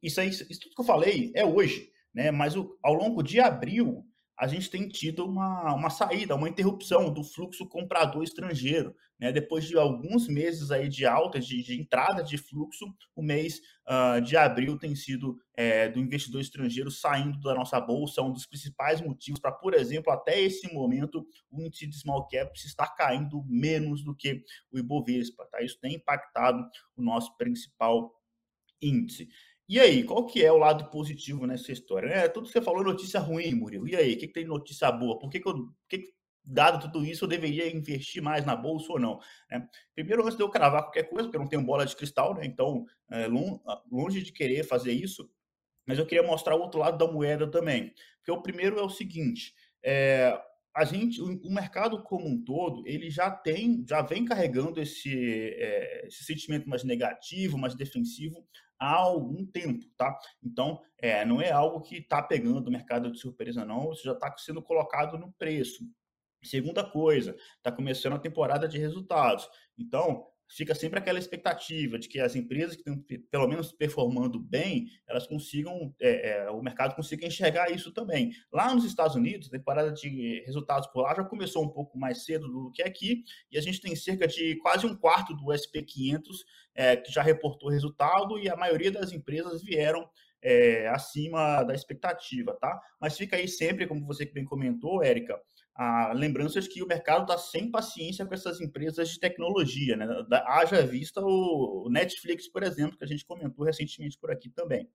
isso, 0.02 0.20
aí, 0.20 0.28
isso 0.28 0.60
tudo 0.60 0.74
que 0.74 0.80
eu 0.80 0.84
falei 0.84 1.32
é 1.34 1.44
hoje, 1.44 1.90
né? 2.12 2.30
Mas 2.30 2.56
o, 2.56 2.78
ao 2.82 2.94
longo 2.94 3.22
de 3.22 3.40
abril, 3.40 4.04
a 4.40 4.46
gente 4.46 4.70
tem 4.70 4.88
tido 4.88 5.26
uma, 5.26 5.74
uma 5.74 5.90
saída, 5.90 6.34
uma 6.34 6.48
interrupção 6.48 7.12
do 7.12 7.22
fluxo 7.22 7.68
comprador 7.68 8.24
estrangeiro. 8.24 8.96
Né? 9.18 9.30
Depois 9.30 9.66
de 9.66 9.76
alguns 9.76 10.28
meses 10.28 10.70
aí 10.70 10.88
de 10.88 11.04
alta, 11.04 11.38
de, 11.38 11.62
de 11.62 11.78
entrada 11.78 12.22
de 12.22 12.38
fluxo, 12.38 12.86
o 13.14 13.22
mês 13.22 13.60
uh, 13.86 14.18
de 14.22 14.38
abril 14.38 14.78
tem 14.78 14.96
sido 14.96 15.38
é, 15.54 15.90
do 15.90 16.00
investidor 16.00 16.40
estrangeiro 16.40 16.90
saindo 16.90 17.38
da 17.40 17.54
nossa 17.54 17.78
bolsa, 17.78 18.22
um 18.22 18.32
dos 18.32 18.46
principais 18.46 19.02
motivos 19.02 19.38
para, 19.38 19.52
por 19.52 19.74
exemplo, 19.74 20.10
até 20.10 20.40
esse 20.40 20.72
momento, 20.72 21.26
o 21.50 21.60
índice 21.60 21.86
de 21.86 21.98
small 21.98 22.26
caps 22.26 22.64
está 22.64 22.86
caindo 22.86 23.44
menos 23.46 24.02
do 24.02 24.16
que 24.16 24.42
o 24.72 24.78
Ibovespa. 24.78 25.46
Tá? 25.52 25.60
Isso 25.60 25.78
tem 25.78 25.96
impactado 25.96 26.66
o 26.96 27.02
nosso 27.02 27.36
principal 27.36 28.10
índice. 28.80 29.28
E 29.70 29.78
aí, 29.78 30.02
qual 30.02 30.26
que 30.26 30.44
é 30.44 30.50
o 30.50 30.58
lado 30.58 30.90
positivo 30.90 31.46
nessa 31.46 31.70
história? 31.70 32.08
É, 32.08 32.28
tudo 32.28 32.48
que 32.48 32.52
você 32.52 32.60
falou 32.60 32.80
é 32.82 32.86
notícia 32.86 33.20
ruim, 33.20 33.54
Murilo. 33.54 33.86
E 33.86 33.94
aí, 33.94 34.14
o 34.14 34.18
que, 34.18 34.26
que 34.26 34.32
tem 34.32 34.44
notícia 34.44 34.90
boa? 34.90 35.16
Por 35.16 35.30
que, 35.30 35.38
que, 35.38 35.48
eu, 35.48 35.68
que, 35.88 36.12
dado 36.44 36.80
tudo 36.80 37.06
isso, 37.06 37.24
eu 37.24 37.28
deveria 37.28 37.72
investir 37.72 38.20
mais 38.20 38.44
na 38.44 38.56
bolsa 38.56 38.92
ou 38.92 38.98
não? 38.98 39.20
É, 39.48 39.62
primeiro, 39.94 40.24
antes 40.24 40.36
de 40.36 40.42
eu 40.42 40.50
cravar 40.50 40.82
qualquer 40.82 41.04
coisa, 41.04 41.28
porque 41.28 41.36
eu 41.36 41.40
não 41.42 41.48
tenho 41.48 41.62
bola 41.62 41.86
de 41.86 41.94
cristal, 41.94 42.34
né? 42.34 42.44
Então, 42.44 42.84
é, 43.12 43.28
longe 43.88 44.24
de 44.24 44.32
querer 44.32 44.64
fazer 44.64 44.92
isso, 44.92 45.30
mas 45.86 46.00
eu 46.00 46.06
queria 46.06 46.26
mostrar 46.26 46.56
o 46.56 46.60
outro 46.60 46.80
lado 46.80 46.98
da 46.98 47.06
moeda 47.06 47.48
também. 47.48 47.94
Porque 48.16 48.32
o 48.32 48.42
primeiro 48.42 48.76
é 48.76 48.82
o 48.82 48.90
seguinte: 48.90 49.54
é, 49.84 50.36
a 50.74 50.84
gente, 50.84 51.20
o, 51.20 51.50
mercado 51.50 52.02
como 52.02 52.28
um 52.28 52.42
todo, 52.42 52.86
ele 52.86 53.10
já 53.10 53.30
tem, 53.30 53.84
já 53.88 54.02
vem 54.02 54.24
carregando 54.24 54.80
esse, 54.80 55.12
é, 55.12 56.06
esse 56.06 56.24
sentimento 56.24 56.68
mais 56.68 56.84
negativo, 56.84 57.58
mais 57.58 57.74
defensivo 57.74 58.46
há 58.78 58.94
algum 58.94 59.44
tempo, 59.44 59.84
tá? 59.96 60.16
Então, 60.42 60.80
é, 60.98 61.24
não 61.24 61.40
é 61.40 61.50
algo 61.50 61.80
que 61.82 61.96
está 61.96 62.22
pegando 62.22 62.68
o 62.68 62.70
mercado 62.70 63.10
de 63.10 63.18
surpresa, 63.18 63.64
não, 63.64 63.92
isso 63.92 64.04
já 64.04 64.12
está 64.12 64.34
sendo 64.38 64.62
colocado 64.62 65.18
no 65.18 65.32
preço. 65.32 65.84
Segunda 66.42 66.82
coisa, 66.82 67.36
está 67.56 67.70
começando 67.70 68.14
a 68.14 68.18
temporada 68.18 68.66
de 68.66 68.78
resultados. 68.78 69.46
Então, 69.76 70.26
fica 70.50 70.74
sempre 70.74 70.98
aquela 70.98 71.18
expectativa 71.18 71.98
de 71.98 72.08
que 72.08 72.18
as 72.18 72.34
empresas 72.34 72.74
que 72.76 72.82
estão 72.82 73.02
pelo 73.30 73.48
menos 73.48 73.72
performando 73.72 74.38
bem, 74.38 74.88
elas 75.08 75.26
consigam, 75.26 75.94
é, 76.00 76.30
é, 76.30 76.50
o 76.50 76.60
mercado 76.60 76.94
consiga 76.94 77.26
enxergar 77.26 77.70
isso 77.70 77.92
também. 77.92 78.32
Lá 78.52 78.74
nos 78.74 78.84
Estados 78.84 79.14
Unidos, 79.14 79.48
a 79.48 79.52
temporada 79.52 79.92
de 79.92 80.42
resultados 80.44 80.88
por 80.88 81.02
lá 81.02 81.14
já 81.14 81.24
começou 81.24 81.64
um 81.64 81.68
pouco 81.68 81.96
mais 81.96 82.24
cedo 82.24 82.48
do 82.48 82.70
que 82.72 82.82
aqui, 82.82 83.22
e 83.50 83.56
a 83.56 83.60
gente 83.60 83.80
tem 83.80 83.94
cerca 83.94 84.26
de 84.26 84.56
quase 84.56 84.86
um 84.86 84.96
quarto 84.96 85.34
do 85.34 85.46
SP500 85.46 86.20
é, 86.74 86.96
que 86.96 87.12
já 87.12 87.22
reportou 87.22 87.70
resultado, 87.70 88.38
e 88.38 88.48
a 88.48 88.56
maioria 88.56 88.90
das 88.90 89.12
empresas 89.12 89.62
vieram 89.62 90.08
é, 90.42 90.88
acima 90.88 91.62
da 91.62 91.74
expectativa, 91.74 92.56
tá? 92.60 92.80
Mas 93.00 93.16
fica 93.16 93.36
aí 93.36 93.46
sempre, 93.46 93.86
como 93.86 94.06
você 94.06 94.24
bem 94.24 94.44
comentou, 94.44 95.02
Érica, 95.02 95.38
a 95.74 96.12
lembrança 96.12 96.60
de 96.60 96.68
que 96.68 96.82
o 96.82 96.86
mercado 96.86 97.22
está 97.22 97.38
sem 97.38 97.70
paciência 97.70 98.26
com 98.26 98.34
essas 98.34 98.60
empresas 98.60 99.08
de 99.08 99.18
tecnologia, 99.18 99.96
né? 99.96 100.06
Haja 100.46 100.86
vista 100.86 101.20
o 101.22 101.88
Netflix, 101.90 102.48
por 102.48 102.62
exemplo, 102.62 102.98
que 102.98 103.04
a 103.04 103.06
gente 103.06 103.24
comentou 103.24 103.64
recentemente 103.64 104.18
por 104.18 104.30
aqui 104.30 104.50
também. 104.50 104.88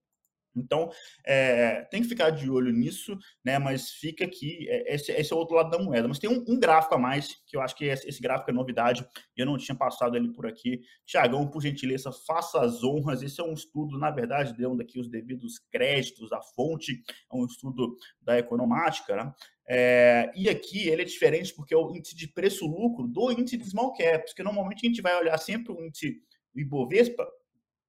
Então, 0.56 0.90
é, 1.26 1.82
tem 1.92 2.02
que 2.02 2.08
ficar 2.08 2.30
de 2.30 2.50
olho 2.50 2.72
nisso, 2.72 3.18
né? 3.44 3.60
Mas 3.60 3.92
fica 3.92 4.26
aqui, 4.26 4.68
é, 4.70 4.96
esse, 4.96 5.12
esse, 5.12 5.34
é 5.34 5.36
o 5.36 5.40
outro 5.40 5.56
lado 5.56 5.70
da 5.70 5.80
moeda. 5.80 6.08
Mas 6.08 6.20
tem 6.20 6.30
um, 6.30 6.44
um, 6.48 6.60
gráfico 6.60 6.96
a 6.96 6.98
mais, 6.98 7.36
que 7.46 7.58
eu 7.58 7.62
acho 7.62 7.76
que 7.76 7.86
esse, 7.86 8.08
esse 8.08 8.22
gráfico 8.22 8.50
é 8.50 8.54
novidade, 8.54 9.06
e 9.36 9.42
eu 9.42 9.46
não 9.46 9.58
tinha 9.58 9.76
passado 9.76 10.16
ele 10.16 10.32
por 10.32 10.46
aqui. 10.46 10.82
Tiagão, 11.06 11.48
por 11.48 11.62
gentileza, 11.62 12.12
faça 12.12 12.62
as 12.62 12.84
honras. 12.84 13.22
Esse 13.22 13.42
é 13.42 13.44
um 13.44 13.54
estudo, 13.54 13.98
na 13.98 14.12
verdade, 14.12 14.56
deu 14.56 14.74
aqui 14.80 15.00
os 15.00 15.10
devidos 15.10 15.60
créditos, 15.72 16.32
a 16.32 16.42
fonte, 16.42 17.04
é 17.32 17.36
um 17.36 17.46
estudo 17.46 17.98
da 18.22 18.38
economática, 18.38 19.16
né? 19.16 19.34
É, 19.68 20.32
e 20.36 20.48
aqui 20.48 20.88
ele 20.88 21.02
é 21.02 21.06
diferente 21.06 21.52
porque 21.56 21.74
é 21.74 21.78
o 21.78 21.90
índice 21.96 22.16
de 22.16 22.28
preço-lucro 22.28 23.08
do 23.08 23.32
índice 23.32 23.58
de 23.58 23.68
small 23.68 23.94
caps, 23.94 24.34
que 24.34 24.44
normalmente 24.44 24.86
a 24.86 24.90
gente 24.90 25.02
vai 25.02 25.18
olhar 25.18 25.38
sempre 25.40 25.74
o 25.74 25.84
índice 25.84 26.22
Ibovespa, 26.56 27.28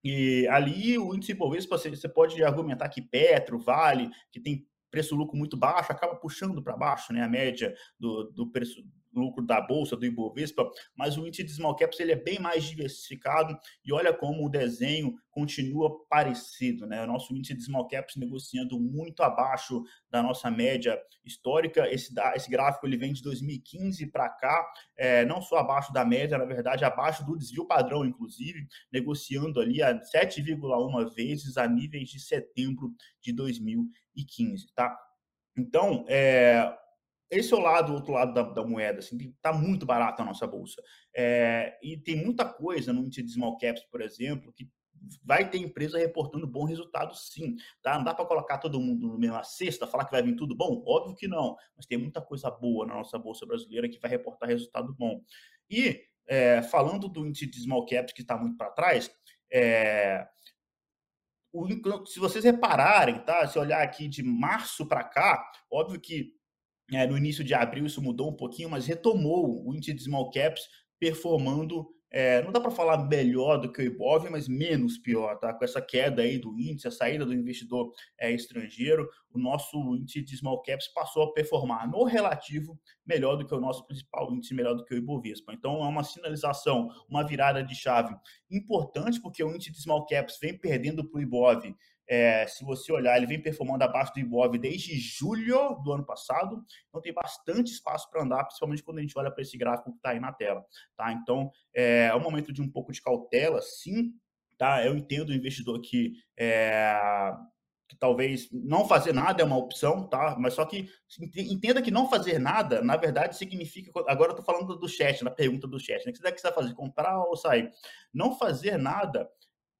e 0.08 0.46
ali 0.46 0.96
o 0.96 1.12
índice 1.12 1.32
Ibovespa, 1.32 1.76
você, 1.76 1.90
você 1.90 2.08
pode 2.08 2.40
argumentar 2.40 2.88
que 2.88 3.02
Petro, 3.02 3.58
Vale, 3.58 4.08
que 4.30 4.38
tem 4.38 4.64
preço-lucro 4.88 5.36
muito 5.36 5.56
baixo, 5.56 5.90
acaba 5.90 6.14
puxando 6.14 6.62
para 6.62 6.76
baixo 6.76 7.12
né, 7.12 7.24
a 7.24 7.28
média 7.28 7.74
do, 7.98 8.30
do 8.30 8.46
preço 8.46 8.84
lucro 9.16 9.44
da 9.44 9.60
bolsa, 9.60 9.96
do 9.96 10.06
Ibovespa, 10.06 10.68
mas 10.94 11.16
o 11.16 11.26
índice 11.26 11.44
de 11.44 11.52
small 11.52 11.74
caps 11.74 11.98
ele 12.00 12.12
é 12.12 12.16
bem 12.16 12.38
mais 12.38 12.64
diversificado 12.64 13.58
e 13.84 13.92
olha 13.92 14.12
como 14.12 14.46
o 14.46 14.50
desenho 14.50 15.14
continua 15.30 16.06
parecido, 16.08 16.86
né? 16.86 17.02
O 17.04 17.06
nosso 17.06 17.34
índice 17.34 17.54
de 17.54 17.62
small 17.62 17.86
caps 17.88 18.16
negociando 18.16 18.80
muito 18.80 19.22
abaixo 19.22 19.82
da 20.10 20.22
nossa 20.22 20.50
média 20.50 20.98
histórica. 21.24 21.86
Esse, 21.92 22.14
esse 22.34 22.50
gráfico 22.50 22.86
ele 22.86 22.96
vem 22.96 23.12
de 23.12 23.22
2015 23.22 24.06
para 24.06 24.30
cá, 24.30 24.66
é, 24.96 25.24
não 25.26 25.42
só 25.42 25.58
abaixo 25.58 25.92
da 25.92 26.04
média, 26.04 26.38
na 26.38 26.44
verdade, 26.44 26.84
abaixo 26.84 27.24
do 27.24 27.36
desvio 27.36 27.66
padrão, 27.66 28.04
inclusive, 28.04 28.66
negociando 28.90 29.60
ali 29.60 29.82
a 29.82 29.94
7,1 29.94 31.14
vezes 31.14 31.56
a 31.56 31.68
níveis 31.68 32.08
de 32.08 32.18
setembro 32.20 32.94
de 33.20 33.32
2015, 33.32 34.72
tá? 34.74 34.96
Então, 35.56 36.04
é, 36.08 36.74
esse 37.30 37.52
é 37.52 37.56
o 37.56 37.60
lado, 37.60 37.92
o 37.92 37.94
outro 37.96 38.12
lado 38.12 38.32
da, 38.32 38.42
da 38.42 38.64
moeda, 38.64 38.98
assim, 39.00 39.16
está 39.16 39.52
muito 39.52 39.84
barato 39.84 40.22
a 40.22 40.24
nossa 40.24 40.46
bolsa. 40.46 40.82
É, 41.14 41.78
e 41.82 41.96
tem 41.96 42.16
muita 42.16 42.44
coisa 42.44 42.92
no 42.92 43.02
índice 43.02 43.22
de 43.22 43.32
small 43.32 43.58
caps, 43.58 43.84
por 43.90 44.00
exemplo, 44.00 44.52
que 44.52 44.68
vai 45.22 45.48
ter 45.48 45.58
empresa 45.58 45.98
reportando 45.98 46.46
bom 46.46 46.64
resultado 46.64 47.14
sim, 47.14 47.56
tá? 47.82 47.96
Não 47.96 48.04
dá 48.04 48.14
para 48.14 48.24
colocar 48.24 48.58
todo 48.58 48.80
mundo 48.80 49.08
no 49.08 49.18
mesma 49.18 49.42
cesta, 49.42 49.86
falar 49.86 50.04
que 50.04 50.12
vai 50.12 50.22
vir 50.22 50.36
tudo 50.36 50.54
bom? 50.54 50.82
Óbvio 50.86 51.14
que 51.14 51.28
não, 51.28 51.56
mas 51.76 51.86
tem 51.86 51.98
muita 51.98 52.20
coisa 52.20 52.50
boa 52.50 52.86
na 52.86 52.94
nossa 52.94 53.18
bolsa 53.18 53.46
brasileira 53.46 53.88
que 53.88 53.98
vai 54.00 54.10
reportar 54.10 54.48
resultado 54.48 54.94
bom. 54.94 55.20
E 55.70 56.00
é, 56.26 56.62
falando 56.62 57.08
do 57.08 57.26
índice 57.26 57.46
de 57.46 57.60
small 57.60 57.86
caps 57.86 58.12
que 58.12 58.22
está 58.22 58.36
muito 58.36 58.56
para 58.56 58.70
trás, 58.70 59.10
é, 59.52 60.26
o, 61.52 61.66
se 62.06 62.18
vocês 62.18 62.44
repararem, 62.44 63.20
tá? 63.20 63.46
Se 63.46 63.58
olhar 63.58 63.82
aqui 63.82 64.08
de 64.08 64.22
março 64.22 64.86
para 64.86 65.04
cá, 65.04 65.50
óbvio 65.70 66.00
que 66.00 66.34
é, 66.92 67.06
no 67.06 67.16
início 67.16 67.42
de 67.42 67.54
abril 67.54 67.86
isso 67.86 68.02
mudou 68.02 68.30
um 68.30 68.36
pouquinho, 68.36 68.70
mas 68.70 68.86
retomou 68.86 69.66
o 69.66 69.74
índice 69.74 69.92
de 69.92 70.04
small 70.04 70.30
caps 70.30 70.62
performando 70.98 71.86
é, 72.10 72.40
não 72.42 72.52
dá 72.52 72.60
para 72.60 72.70
falar 72.70 73.06
melhor 73.08 73.58
do 73.58 73.70
que 73.70 73.82
o 73.82 73.84
Ibov, 73.84 74.30
mas 74.30 74.48
menos 74.48 74.96
pior, 74.96 75.38
tá? 75.38 75.52
Com 75.52 75.64
essa 75.64 75.82
queda 75.82 76.22
aí 76.22 76.38
do 76.38 76.58
índice, 76.58 76.86
a 76.86 76.90
saída 76.90 77.26
do 77.26 77.34
investidor 77.34 77.92
é, 78.18 78.32
estrangeiro, 78.32 79.08
o 79.30 79.38
nosso 79.38 79.76
índice 79.96 80.22
de 80.22 80.36
small 80.36 80.62
caps 80.62 80.88
passou 80.94 81.24
a 81.24 81.32
performar 81.32 81.90
no 81.90 82.04
relativo 82.04 82.80
melhor 83.04 83.36
do 83.36 83.46
que 83.46 83.54
o 83.54 83.60
nosso 83.60 83.84
principal 83.86 84.32
índice, 84.32 84.54
melhor 84.54 84.74
do 84.74 84.84
que 84.84 84.94
o 84.94 84.96
Ibovespa. 84.96 85.52
Então 85.52 85.84
é 85.84 85.88
uma 85.88 86.04
sinalização, 86.04 86.88
uma 87.08 87.22
virada 87.22 87.62
de 87.62 87.74
chave 87.74 88.14
importante, 88.50 89.20
porque 89.20 89.42
o 89.42 89.54
índice 89.54 89.72
de 89.72 89.82
small 89.82 90.06
caps 90.06 90.38
vem 90.40 90.56
perdendo 90.56 91.04
para 91.06 91.18
o 91.18 91.20
Ibov 91.20 91.74
é, 92.08 92.46
se 92.46 92.64
você 92.64 92.92
olhar, 92.92 93.16
ele 93.16 93.26
vem 93.26 93.42
performando 93.42 93.82
abaixo 93.82 94.12
do 94.12 94.20
Ibov 94.20 94.56
desde 94.58 94.96
julho 94.96 95.74
do 95.82 95.92
ano 95.92 96.04
passado, 96.04 96.64
então 96.88 97.00
tem 97.00 97.12
bastante 97.12 97.72
espaço 97.72 98.08
para 98.10 98.22
andar, 98.22 98.44
principalmente 98.44 98.82
quando 98.82 98.98
a 98.98 99.00
gente 99.00 99.18
olha 99.18 99.30
para 99.30 99.42
esse 99.42 99.58
gráfico 99.58 99.90
que 99.90 99.96
está 99.96 100.10
aí 100.10 100.20
na 100.20 100.32
tela. 100.32 100.64
Tá? 100.96 101.12
Então 101.12 101.50
é, 101.74 102.06
é 102.06 102.14
um 102.14 102.20
momento 102.20 102.52
de 102.52 102.62
um 102.62 102.70
pouco 102.70 102.92
de 102.92 103.02
cautela, 103.02 103.60
sim. 103.60 104.12
Tá? 104.56 104.84
Eu 104.84 104.96
entendo 104.96 105.30
o 105.30 105.34
investidor 105.34 105.80
que, 105.80 106.14
é, 106.38 106.98
que 107.88 107.96
talvez 107.96 108.48
não 108.50 108.88
fazer 108.88 109.12
nada 109.12 109.42
é 109.42 109.44
uma 109.44 109.58
opção, 109.58 110.08
tá? 110.08 110.34
mas 110.38 110.54
só 110.54 110.64
que 110.64 110.88
entenda 111.36 111.82
que 111.82 111.90
não 111.90 112.08
fazer 112.08 112.38
nada, 112.38 112.80
na 112.80 112.96
verdade, 112.96 113.36
significa. 113.36 113.90
Agora 114.08 114.30
eu 114.30 114.38
estou 114.38 114.44
falando 114.44 114.78
do 114.78 114.88
chat, 114.88 115.22
na 115.22 115.30
pergunta 115.30 115.66
do 115.66 115.78
chat, 115.78 116.06
né? 116.06 116.12
que 116.12 116.18
você 116.18 116.42
vai 116.42 116.52
fazer? 116.52 116.74
Comprar 116.74 117.18
ou 117.24 117.36
sair? 117.36 117.70
Não 118.14 118.38
fazer 118.38 118.78
nada 118.78 119.28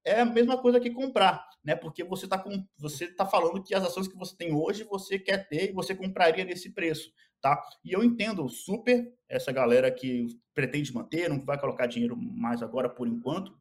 é 0.06 0.20
a 0.20 0.24
mesma 0.24 0.56
coisa 0.56 0.78
que 0.78 0.90
comprar, 0.90 1.44
né? 1.64 1.74
Porque 1.74 2.04
você 2.04 2.26
está 2.26 2.42
você 2.78 3.08
tá 3.08 3.26
falando 3.26 3.62
que 3.62 3.74
as 3.74 3.84
ações 3.84 4.06
que 4.06 4.16
você 4.16 4.36
tem 4.36 4.54
hoje 4.54 4.84
você 4.84 5.18
quer 5.18 5.48
ter 5.48 5.70
e 5.70 5.72
você 5.72 5.94
compraria 5.96 6.44
nesse 6.44 6.70
preço, 6.70 7.12
tá? 7.40 7.60
E 7.84 7.92
eu 7.92 8.04
entendo 8.04 8.48
super 8.48 9.12
essa 9.28 9.50
galera 9.50 9.90
que 9.90 10.28
pretende 10.54 10.94
manter, 10.94 11.28
não 11.28 11.44
vai 11.44 11.58
colocar 11.58 11.86
dinheiro 11.86 12.16
mais 12.16 12.62
agora 12.62 12.88
por 12.88 13.08
enquanto, 13.08 13.52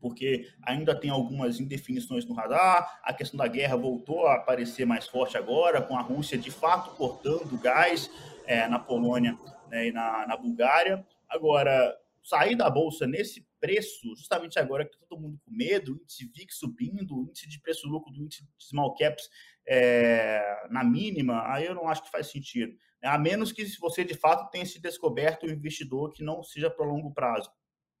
porque 0.00 0.48
ainda 0.60 0.92
tem 0.92 1.08
algumas 1.08 1.60
indefinições 1.60 2.26
no 2.26 2.34
radar. 2.34 3.00
A 3.04 3.14
questão 3.14 3.38
da 3.38 3.46
guerra 3.46 3.76
voltou 3.76 4.26
a 4.26 4.34
aparecer 4.34 4.84
mais 4.84 5.06
forte 5.06 5.38
agora, 5.38 5.80
com 5.80 5.96
a 5.96 6.02
Rússia 6.02 6.36
de 6.36 6.50
fato 6.50 6.96
cortando 6.96 7.56
gás 7.58 8.10
é, 8.44 8.66
na 8.66 8.80
Polônia 8.80 9.38
né, 9.68 9.86
e 9.86 9.92
na, 9.92 10.26
na 10.26 10.36
Bulgária. 10.36 11.06
Agora, 11.28 11.96
sair 12.26 12.56
da 12.56 12.68
bolsa 12.68 13.06
nesse 13.06 13.46
preço, 13.60 14.14
justamente 14.16 14.58
agora 14.58 14.84
que 14.84 14.98
tá 14.98 15.06
todo 15.08 15.20
mundo 15.20 15.38
com 15.44 15.50
medo, 15.52 15.92
o 15.92 16.02
índice 16.02 16.28
VIX 16.34 16.58
subindo, 16.58 17.16
o 17.16 17.22
índice 17.28 17.48
de 17.48 17.60
preço-lucro 17.60 18.12
do 18.12 18.20
índice 18.20 18.42
de 18.42 18.50
small 18.58 18.94
caps 18.96 19.30
é, 19.66 20.66
na 20.68 20.82
mínima, 20.82 21.44
aí 21.46 21.66
eu 21.66 21.74
não 21.74 21.88
acho 21.88 22.02
que 22.02 22.10
faz 22.10 22.26
sentido. 22.26 22.76
A 23.04 23.16
menos 23.16 23.52
que 23.52 23.64
você 23.78 24.04
de 24.04 24.14
fato 24.14 24.50
tenha 24.50 24.66
se 24.66 24.80
descoberto 24.80 25.46
um 25.46 25.50
investidor 25.50 26.12
que 26.12 26.24
não 26.24 26.42
seja 26.42 26.68
para 26.68 26.84
longo 26.84 27.14
prazo. 27.14 27.50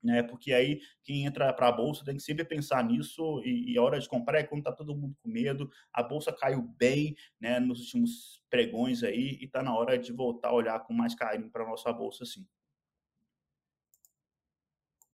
Né, 0.02 0.22
porque 0.22 0.52
aí 0.52 0.78
quem 1.02 1.24
entra 1.24 1.52
para 1.52 1.68
a 1.68 1.72
bolsa 1.72 2.04
tem 2.04 2.16
que 2.16 2.22
sempre 2.22 2.44
pensar 2.44 2.84
nisso 2.84 3.42
e, 3.44 3.72
e 3.72 3.78
a 3.78 3.82
hora 3.82 3.98
de 3.98 4.08
comprar 4.08 4.38
é 4.38 4.44
quando 4.44 4.60
está 4.60 4.70
todo 4.70 4.94
mundo 4.94 5.16
com 5.20 5.28
medo. 5.28 5.68
A 5.92 6.02
bolsa 6.02 6.32
caiu 6.32 6.62
bem 6.62 7.16
né, 7.40 7.58
nos 7.58 7.80
últimos 7.80 8.40
pregões 8.48 9.02
aí 9.02 9.38
e 9.40 9.46
está 9.46 9.62
na 9.62 9.76
hora 9.76 9.98
de 9.98 10.12
voltar 10.12 10.50
a 10.50 10.54
olhar 10.54 10.78
com 10.80 10.92
mais 10.92 11.14
carinho 11.14 11.50
para 11.50 11.64
a 11.64 11.68
nossa 11.68 11.92
bolsa, 11.92 12.24
sim 12.24 12.46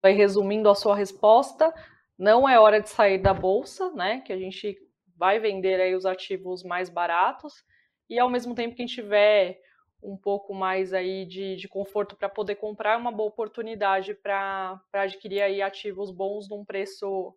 vai 0.02 0.12
resumindo 0.12 0.68
a 0.68 0.74
sua 0.74 0.96
resposta, 0.96 1.72
não 2.18 2.48
é 2.48 2.58
hora 2.58 2.80
de 2.80 2.88
sair 2.88 3.18
da 3.18 3.34
bolsa, 3.34 3.90
né? 3.92 4.20
Que 4.20 4.32
a 4.32 4.38
gente 4.38 4.76
vai 5.16 5.38
vender 5.38 5.80
aí 5.80 5.94
os 5.94 6.06
ativos 6.06 6.62
mais 6.62 6.88
baratos 6.88 7.64
e 8.08 8.18
ao 8.18 8.30
mesmo 8.30 8.54
tempo 8.54 8.74
que 8.74 8.82
a 8.82 8.86
gente 8.86 8.94
tiver 8.94 9.60
um 10.02 10.16
pouco 10.16 10.54
mais 10.54 10.94
aí 10.94 11.24
de, 11.24 11.56
de 11.56 11.68
conforto 11.68 12.16
para 12.16 12.28
poder 12.28 12.56
comprar, 12.56 12.94
é 12.94 12.96
uma 12.96 13.10
boa 13.10 13.28
oportunidade 13.28 14.14
para 14.14 14.80
adquirir 14.92 15.42
aí 15.42 15.60
ativos 15.60 16.10
bons 16.10 16.48
num 16.48 16.64
preço, 16.64 17.34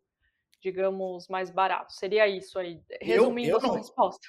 digamos, 0.61 1.27
mais 1.27 1.49
barato. 1.49 1.93
Seria 1.93 2.27
isso 2.27 2.59
aí, 2.59 2.81
resumindo 3.01 3.49
eu, 3.49 3.53
eu 3.53 3.57
a 3.57 3.61
sua 3.61 3.69
não, 3.69 3.77
resposta. 3.77 4.27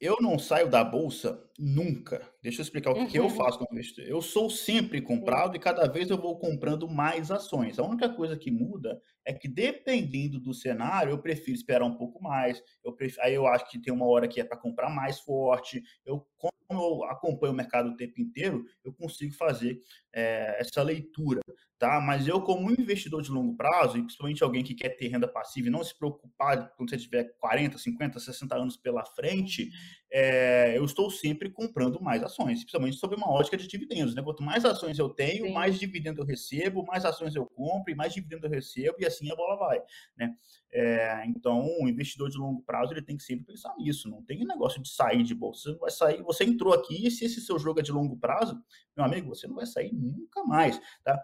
Eu 0.00 0.16
não 0.20 0.38
saio 0.38 0.68
da 0.68 0.84
bolsa 0.84 1.42
nunca. 1.58 2.26
Deixa 2.42 2.60
eu 2.60 2.62
explicar 2.62 2.90
o 2.90 2.94
que, 2.94 3.00
uhum. 3.00 3.06
que 3.06 3.18
eu 3.18 3.24
uhum. 3.24 3.30
faço 3.30 3.58
como 3.58 3.72
investidor. 3.72 4.04
Eu 4.06 4.22
sou 4.22 4.48
sempre 4.50 5.00
comprado 5.00 5.56
e 5.56 5.60
cada 5.60 5.86
vez 5.86 6.10
eu 6.10 6.16
vou 6.16 6.38
comprando 6.38 6.88
mais 6.88 7.30
ações. 7.30 7.78
A 7.78 7.84
única 7.84 8.08
coisa 8.08 8.36
que 8.36 8.50
muda 8.50 9.00
é 9.24 9.32
que, 9.32 9.48
dependendo 9.48 10.40
do 10.40 10.54
cenário, 10.54 11.10
eu 11.10 11.18
prefiro 11.18 11.56
esperar 11.56 11.84
um 11.84 11.96
pouco 11.96 12.22
mais. 12.22 12.62
Eu 12.84 12.92
prefiro, 12.92 13.22
aí 13.22 13.34
eu 13.34 13.46
acho 13.46 13.68
que 13.70 13.80
tem 13.80 13.92
uma 13.92 14.06
hora 14.06 14.28
que 14.28 14.40
é 14.40 14.44
para 14.44 14.56
comprar 14.56 14.90
mais 14.90 15.20
forte. 15.20 15.82
Eu, 16.04 16.26
como 16.36 16.52
eu 16.70 17.04
acompanho 17.04 17.52
o 17.52 17.56
mercado 17.56 17.90
o 17.90 17.96
tempo 17.96 18.20
inteiro, 18.20 18.64
eu 18.84 18.92
consigo 18.92 19.34
fazer 19.34 19.80
é, 20.12 20.58
essa 20.60 20.82
leitura 20.82 21.42
tá? 21.82 22.00
Mas 22.00 22.28
eu, 22.28 22.40
como 22.40 22.70
investidor 22.70 23.22
de 23.22 23.30
longo 23.32 23.56
prazo, 23.56 23.98
e 23.98 24.02
principalmente 24.02 24.44
alguém 24.44 24.62
que 24.62 24.72
quer 24.72 24.90
ter 24.90 25.08
renda 25.08 25.26
passiva 25.26 25.66
e 25.66 25.70
não 25.70 25.82
se 25.82 25.98
preocupar 25.98 26.72
quando 26.76 26.88
você 26.88 26.96
tiver 26.96 27.24
40, 27.40 27.76
50, 27.76 28.20
60 28.20 28.54
anos 28.54 28.76
pela 28.76 29.04
frente, 29.04 29.68
é, 30.14 30.76
eu 30.76 30.84
estou 30.84 31.10
sempre 31.10 31.50
comprando 31.50 31.98
mais 31.98 32.22
ações, 32.22 32.58
principalmente 32.58 32.98
sob 32.98 33.16
uma 33.16 33.30
ótica 33.30 33.56
de 33.56 33.66
dividendos, 33.66 34.14
né? 34.14 34.22
Quanto 34.22 34.42
mais 34.42 34.62
ações 34.62 34.98
eu 34.98 35.08
tenho, 35.08 35.46
Sim. 35.46 35.52
mais 35.52 35.78
dividendo 35.78 36.20
eu 36.20 36.26
recebo, 36.26 36.84
mais 36.84 37.06
ações 37.06 37.34
eu 37.34 37.46
compro, 37.46 37.90
e 37.90 37.96
mais 37.96 38.12
dividendo 38.12 38.46
eu 38.46 38.50
recebo, 38.50 38.96
e 38.98 39.06
assim 39.06 39.30
a 39.30 39.34
bola 39.34 39.56
vai, 39.56 39.80
né? 40.14 40.36
É, 40.70 41.24
então, 41.26 41.66
o 41.80 41.88
investidor 41.88 42.28
de 42.28 42.36
longo 42.36 42.62
prazo 42.62 42.92
ele 42.92 43.00
tem 43.00 43.16
que 43.16 43.22
sempre 43.22 43.46
pensar 43.46 43.74
nisso. 43.76 44.08
Não 44.10 44.22
tem 44.22 44.44
negócio 44.44 44.82
de 44.82 44.88
sair 44.90 45.22
de 45.22 45.34
bolsa. 45.34 45.72
Você 45.72 45.78
vai 45.78 45.90
sair. 45.90 46.22
Você 46.22 46.44
entrou 46.44 46.74
aqui 46.74 47.06
e 47.06 47.10
se 47.10 47.24
esse 47.24 47.40
seu 47.40 47.58
jogo 47.58 47.80
é 47.80 47.82
de 47.82 47.92
longo 47.92 48.16
prazo, 48.16 48.62
meu 48.94 49.04
amigo, 49.04 49.28
você 49.28 49.46
não 49.46 49.56
vai 49.56 49.66
sair 49.66 49.92
nunca 49.94 50.44
mais, 50.44 50.78
tá? 51.02 51.22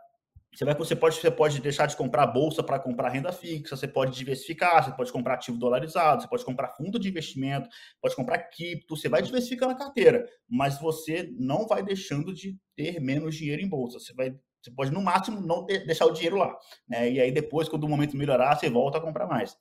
Você, 0.58 0.64
vai, 0.64 0.74
você, 0.74 0.96
pode, 0.96 1.14
você 1.14 1.30
pode 1.30 1.60
deixar 1.60 1.86
de 1.86 1.96
comprar 1.96 2.26
bolsa 2.26 2.64
para 2.64 2.80
comprar 2.80 3.10
renda 3.10 3.30
fixa, 3.30 3.76
você 3.76 3.86
pode 3.86 4.18
diversificar, 4.18 4.84
você 4.84 4.90
pode 4.90 5.12
comprar 5.12 5.34
ativo 5.34 5.56
dolarizado, 5.56 6.20
você 6.20 6.26
pode 6.28 6.44
comprar 6.44 6.70
fundo 6.70 6.98
de 6.98 7.08
investimento, 7.08 7.68
pode 8.02 8.16
comprar 8.16 8.38
cripto, 8.38 8.96
você 8.96 9.08
vai 9.08 9.22
diversificando 9.22 9.70
a 9.70 9.78
carteira, 9.78 10.28
mas 10.50 10.76
você 10.80 11.32
não 11.38 11.64
vai 11.68 11.80
deixando 11.80 12.34
de 12.34 12.58
ter 12.74 12.98
menos 12.98 13.36
dinheiro 13.36 13.62
em 13.62 13.68
bolsa. 13.68 14.00
Você 14.00 14.12
vai 14.12 14.34
você 14.60 14.72
pode, 14.72 14.90
no 14.90 15.00
máximo, 15.00 15.40
não 15.40 15.64
deixar 15.64 16.06
o 16.06 16.12
dinheiro 16.12 16.34
lá. 16.34 16.52
Né? 16.88 17.12
E 17.12 17.20
aí, 17.20 17.30
depois, 17.30 17.68
quando 17.68 17.84
o 17.84 17.88
momento 17.88 18.16
melhorar, 18.16 18.56
você 18.56 18.68
volta 18.68 18.98
a 18.98 19.00
comprar 19.00 19.28
mais. 19.28 19.56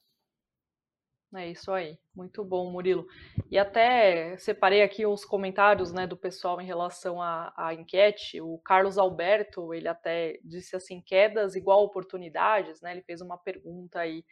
É 1.35 1.49
isso 1.49 1.73
aí, 1.73 1.99
muito 2.15 2.43
bom, 2.43 2.71
Murilo. 2.71 3.05
E 3.51 3.57
até 3.57 4.37
separei 4.37 4.81
aqui 4.81 5.05
os 5.05 5.25
comentários 5.25 5.91
né, 5.91 6.07
do 6.07 6.15
pessoal 6.15 6.61
em 6.61 6.65
relação 6.65 7.21
à, 7.21 7.53
à, 7.55 7.73
enquete. 7.73 8.39
O 8.39 8.57
Carlos 8.59 8.97
Alberto, 8.97 9.73
ele 9.73 9.89
até 9.89 10.39
disse 10.41 10.73
assim, 10.75 11.01
quedas 11.01 11.53
igual 11.53 11.83
oportunidades, 11.83 12.79
né? 12.81 12.91
Ele 12.93 13.01
fez 13.01 13.19
uma 13.19 13.37
pergunta 13.37 13.99
aí. 13.99 14.23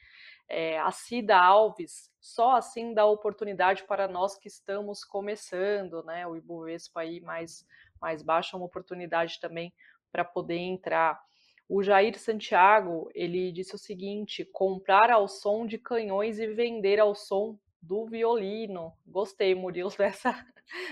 É, 0.47 0.79
a 0.79 0.91
Cida 0.91 1.35
Alves, 1.35 2.09
só 2.21 2.55
assim 2.55 2.93
dá 2.93 3.05
oportunidade 3.05 3.83
para 3.83 4.07
nós 4.07 4.37
que 4.37 4.47
estamos 4.47 5.03
começando, 5.03 6.01
né? 6.03 6.25
O 6.25 6.37
Ibovespa 6.37 7.01
aí 7.01 7.19
mais, 7.19 7.65
mais 7.99 8.23
baixo 8.23 8.55
é 8.55 8.57
uma 8.57 8.67
oportunidade 8.67 9.39
também 9.41 9.73
para 10.13 10.23
poder 10.23 10.57
entrar. 10.57 11.19
O 11.67 11.81
Jair 11.81 12.17
Santiago, 12.19 13.09
ele 13.13 13.51
disse 13.51 13.75
o 13.75 13.79
seguinte: 13.79 14.45
comprar 14.45 15.09
ao 15.09 15.27
som 15.27 15.65
de 15.65 15.77
canhões 15.77 16.39
e 16.39 16.47
vender 16.47 16.99
ao 16.99 17.15
som 17.15 17.57
do 17.81 18.05
violino. 18.05 18.93
Gostei, 19.05 19.55
Murilo, 19.55 19.91
dessa, 19.97 20.45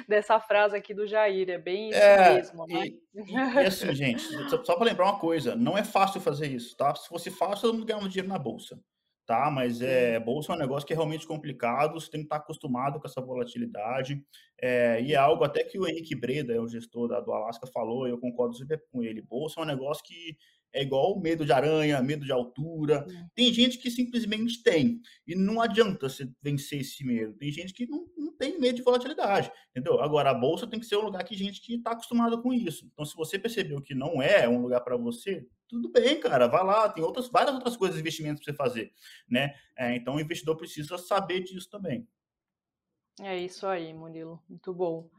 dessa 0.07 0.39
frase 0.39 0.75
aqui 0.75 0.93
do 0.93 1.07
Jair, 1.07 1.49
é 1.49 1.57
bem 1.57 1.89
isso 1.89 1.99
é, 1.99 2.35
mesmo, 2.35 2.65
né? 2.67 2.85
E, 2.85 3.01
e, 3.15 3.37
assim, 3.65 3.93
gente, 3.93 4.23
só 4.65 4.75
para 4.75 4.85
lembrar 4.85 5.05
uma 5.05 5.19
coisa, 5.19 5.55
não 5.55 5.77
é 5.77 5.83
fácil 5.83 6.21
fazer 6.21 6.47
isso, 6.47 6.75
tá? 6.75 6.93
Se 6.95 7.07
fosse 7.07 7.29
fácil, 7.29 7.61
todo 7.61 7.73
mundo 7.73 7.85
ganhava 7.85 8.09
dinheiro 8.09 8.29
na 8.29 8.39
bolsa 8.39 8.79
tá? 9.25 9.49
Mas 9.49 9.81
é, 9.81 10.19
bolsa 10.19 10.51
é 10.51 10.55
um 10.55 10.59
negócio 10.59 10.85
que 10.85 10.93
é 10.93 10.95
realmente 10.95 11.27
complicado, 11.27 11.93
você 11.93 12.09
tem 12.09 12.21
que 12.21 12.25
estar 12.25 12.37
acostumado 12.37 12.99
com 12.99 13.07
essa 13.07 13.21
volatilidade, 13.21 14.23
é, 14.61 15.01
e 15.01 15.13
é 15.13 15.15
algo 15.15 15.43
até 15.43 15.63
que 15.63 15.79
o 15.79 15.87
Henrique 15.87 16.15
Breda, 16.15 16.61
o 16.61 16.67
gestor 16.67 17.07
da, 17.07 17.19
do 17.19 17.31
Alasca, 17.31 17.67
falou, 17.67 18.07
eu 18.07 18.17
concordo 18.17 18.55
super 18.55 18.81
com 18.91 19.03
ele, 19.03 19.21
bolsa 19.21 19.59
é 19.59 19.63
um 19.63 19.67
negócio 19.67 20.03
que 20.03 20.37
é 20.73 20.81
igual 20.81 21.19
medo 21.19 21.45
de 21.45 21.53
aranha, 21.53 22.01
medo 22.01 22.25
de 22.25 22.31
altura. 22.31 23.05
É. 23.07 23.25
Tem 23.35 23.53
gente 23.53 23.77
que 23.77 23.91
simplesmente 23.91 24.63
tem. 24.63 24.99
E 25.27 25.35
não 25.35 25.61
adianta 25.61 26.09
você 26.09 26.27
vencer 26.41 26.81
esse 26.81 27.05
medo. 27.05 27.33
Tem 27.35 27.51
gente 27.51 27.73
que 27.73 27.85
não, 27.85 28.07
não 28.17 28.35
tem 28.35 28.59
medo 28.59 28.77
de 28.77 28.81
volatilidade. 28.81 29.51
Entendeu? 29.69 30.01
Agora, 30.01 30.31
a 30.31 30.33
bolsa 30.33 30.65
tem 30.65 30.79
que 30.79 30.87
ser 30.87 30.97
um 30.97 31.05
lugar 31.05 31.23
que 31.23 31.35
gente 31.35 31.61
que 31.61 31.75
está 31.75 31.91
acostumada 31.91 32.37
com 32.41 32.51
isso. 32.51 32.89
Então, 32.91 33.05
se 33.05 33.15
você 33.15 33.37
percebeu 33.37 33.81
que 33.81 33.93
não 33.93 34.19
é 34.21 34.49
um 34.49 34.61
lugar 34.61 34.81
para 34.81 34.97
você, 34.97 35.45
tudo 35.73 35.89
bem, 35.89 36.19
cara. 36.19 36.47
Vai 36.47 36.63
lá, 36.63 36.87
tem 36.87 37.03
outras, 37.03 37.27
várias 37.27 37.55
outras 37.55 37.75
coisas, 37.75 37.99
investimentos 37.99 38.43
para 38.43 38.53
você 38.53 38.57
fazer. 38.57 38.93
Né? 39.27 39.53
É, 39.75 39.95
então, 39.95 40.15
o 40.15 40.19
investidor 40.19 40.55
precisa 40.55 40.97
saber 40.97 41.41
disso 41.41 41.69
também. 41.69 42.07
É 43.19 43.37
isso 43.37 43.65
aí, 43.67 43.93
Murilo. 43.93 44.41
Muito 44.47 44.73
bom. 44.73 45.09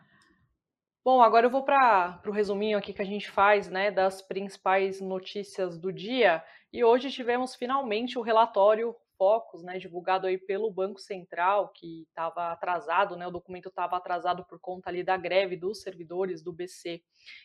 Bom, 1.05 1.21
agora 1.21 1.47
eu 1.47 1.51
vou 1.51 1.63
para 1.63 2.23
o 2.27 2.31
resuminho 2.31 2.79
aqui 2.79 2.93
que 2.93 3.03
a 3.03 3.07
gente 3.07 3.31
faz, 3.31 3.69
né, 3.69 3.91
das 3.91 4.23
principais 4.23 5.01
notícias 5.01 5.77
do 5.79 5.93
dia. 5.93 6.43
E 6.73 6.83
hoje 6.83 7.11
tivemos 7.11 7.55
finalmente 7.55 8.19
o 8.19 8.23
relatório 8.23 8.97
Focus, 9.17 9.63
né, 9.63 9.79
divulgado 9.79 10.27
aí 10.27 10.39
pelo 10.39 10.71
Banco 10.71 11.01
Central, 11.01 11.69
que 11.69 12.03
estava 12.03 12.53
atrasado, 12.53 13.17
né, 13.17 13.27
o 13.27 13.31
documento 13.31 13.69
estava 13.69 13.97
atrasado 13.97 14.45
por 14.45 14.59
conta 14.59 14.91
ali 14.91 15.03
da 15.03 15.17
greve 15.17 15.57
dos 15.57 15.81
servidores 15.81 16.43
do 16.43 16.53
BC. 16.53 17.03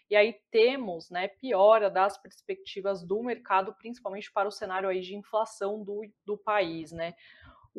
E 0.09 0.15
aí 0.15 0.35
temos, 0.51 1.09
né, 1.09 1.27
piora 1.27 1.89
das 1.89 2.17
perspectivas 2.17 3.03
do 3.03 3.21
mercado, 3.23 3.73
principalmente 3.73 4.31
para 4.31 4.47
o 4.47 4.51
cenário 4.51 4.89
aí 4.89 5.01
de 5.01 5.15
inflação 5.15 5.83
do, 5.83 6.01
do 6.25 6.37
país, 6.37 6.91
né. 6.91 7.13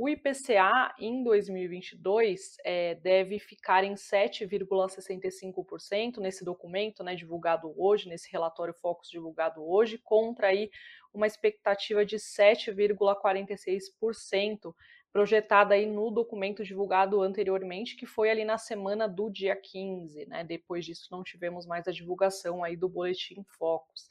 O 0.02 0.09
IPCA 0.09 0.95
em 0.99 1.23
2022 1.23 2.57
é, 2.64 2.95
deve 2.95 3.38
ficar 3.38 3.85
em 3.85 3.92
7,65% 3.92 6.16
nesse 6.16 6.42
documento, 6.42 7.04
né, 7.04 7.14
divulgado 7.14 7.75
hoje, 7.76 8.09
nesse 8.09 8.33
relatório 8.33 8.73
Focus 8.73 9.11
divulgado 9.11 9.62
hoje, 9.62 9.99
contra 9.99 10.47
aí 10.47 10.71
uma 11.12 11.26
expectativa 11.26 12.02
de 12.02 12.16
7,46% 12.16 14.75
projetada 15.13 15.75
aí 15.75 15.84
no 15.84 16.10
documento 16.10 16.65
divulgado 16.65 17.21
anteriormente, 17.21 17.95
que 17.95 18.06
foi 18.06 18.30
ali 18.30 18.43
na 18.43 18.56
semana 18.56 19.06
do 19.06 19.28
dia 19.28 19.54
15, 19.54 20.25
né? 20.25 20.43
Depois 20.45 20.86
disso 20.86 21.08
não 21.10 21.23
tivemos 21.23 21.67
mais 21.67 21.86
a 21.86 21.93
divulgação 21.93 22.65
aí 22.65 22.75
do 22.75 22.89
boletim 22.89 23.45
Focus. 23.47 24.08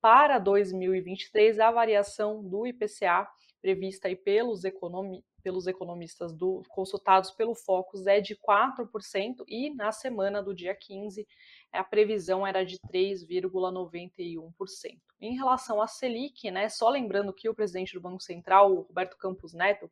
Para 0.00 0.38
2023, 0.38 1.58
a 1.58 1.72
variação 1.72 2.48
do 2.48 2.64
IPCA 2.64 3.28
prevista 3.60 4.06
aí 4.08 4.16
pelos, 4.16 4.64
economi 4.64 5.22
pelos 5.42 5.66
economistas 5.66 6.32
do, 6.32 6.62
consultados 6.68 7.30
pelo 7.32 7.54
Focus 7.54 8.06
é 8.06 8.20
de 8.20 8.36
4% 8.36 9.44
e 9.48 9.74
na 9.74 9.92
semana 9.92 10.42
do 10.42 10.54
dia 10.54 10.74
15 10.74 11.26
a 11.72 11.82
previsão 11.82 12.46
era 12.46 12.64
de 12.64 12.78
3,91%. 12.78 15.00
Em 15.20 15.36
relação 15.36 15.80
à 15.80 15.86
Selic, 15.86 16.50
né, 16.50 16.68
só 16.68 16.90
lembrando 16.90 17.32
que 17.32 17.48
o 17.48 17.54
presidente 17.54 17.94
do 17.94 18.00
Banco 18.00 18.22
Central, 18.22 18.82
Roberto 18.82 19.16
Campos 19.16 19.54
Neto, 19.54 19.90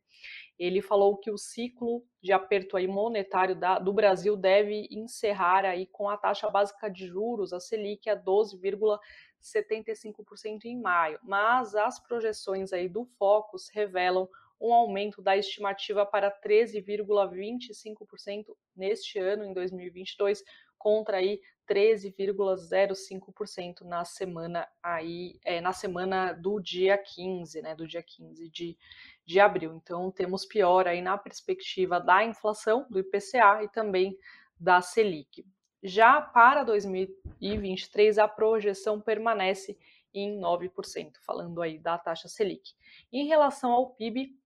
ele 0.59 0.81
falou 0.81 1.17
que 1.17 1.31
o 1.31 1.37
ciclo 1.37 2.05
de 2.21 2.31
aperto 2.31 2.77
aí 2.77 2.87
monetário 2.87 3.55
da, 3.55 3.79
do 3.79 3.91
Brasil 3.93 4.37
deve 4.37 4.87
encerrar 4.91 5.65
aí 5.65 5.87
com 5.87 6.07
a 6.07 6.17
taxa 6.17 6.47
básica 6.49 6.87
de 6.89 7.07
juros, 7.07 7.51
a 7.53 7.59
Selic, 7.59 8.07
a 8.09 8.15
12,75% 8.15 10.65
em 10.65 10.79
maio. 10.79 11.19
Mas 11.23 11.73
as 11.73 11.99
projeções 11.99 12.71
aí 12.71 12.87
do 12.87 13.05
Focus 13.17 13.69
revelam 13.69 14.29
um 14.61 14.73
aumento 14.73 15.21
da 15.21 15.35
estimativa 15.35 16.05
para 16.05 16.31
13,25% 16.31 18.55
neste 18.75 19.17
ano, 19.17 19.43
em 19.43 19.53
2022, 19.53 20.43
contra 20.77 21.17
aí 21.17 21.41
13,05% 21.67 23.81
na 23.81 24.05
semana 24.05 24.67
aí, 24.83 25.39
é, 25.43 25.59
na 25.61 25.73
semana 25.73 26.33
do 26.33 26.59
dia 26.59 26.95
15, 26.97 27.61
né, 27.61 27.75
do 27.75 27.87
dia 27.87 28.03
15 28.03 28.49
de, 28.49 28.77
de 29.25 29.39
abril. 29.39 29.73
Então 29.75 30.11
temos 30.11 30.45
pior 30.45 30.87
aí 30.87 31.01
na 31.01 31.17
perspectiva 31.17 31.99
da 31.99 32.23
inflação, 32.23 32.85
do 32.89 32.99
IPCA 32.99 33.63
e 33.63 33.69
também 33.69 34.15
da 34.59 34.81
Selic. 34.81 35.43
Já 35.81 36.21
para 36.21 36.63
2023 36.63 38.19
a 38.19 38.27
projeção 38.27 39.01
permanece 39.01 39.75
em 40.13 40.39
9%, 40.39 41.13
falando 41.25 41.61
aí 41.61 41.79
da 41.79 41.97
taxa 41.97 42.27
Selic. 42.27 42.73
Em 43.11 43.25
relação 43.27 43.71
ao 43.71 43.91
PIB, 43.91 44.37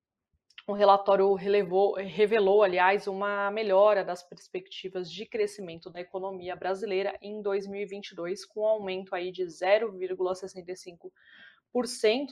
o 0.68 0.74
relatório 0.74 1.32
relevou, 1.34 1.94
revelou, 1.94 2.64
aliás, 2.64 3.08
uma 3.08 3.52
melhora 3.52 4.04
das 4.04 4.24
perspectivas 4.24 5.12
de 5.12 5.24
crescimento 5.26 5.92
da 5.92 6.02
economia 6.02 6.56
brasileira 6.56 7.16
em 7.22 7.40
2022, 7.40 8.44
com 8.46 8.62
um 8.62 8.66
aumento 8.66 9.14
aí 9.14 9.32
de 9.32 9.44
0,65% 9.44 11.12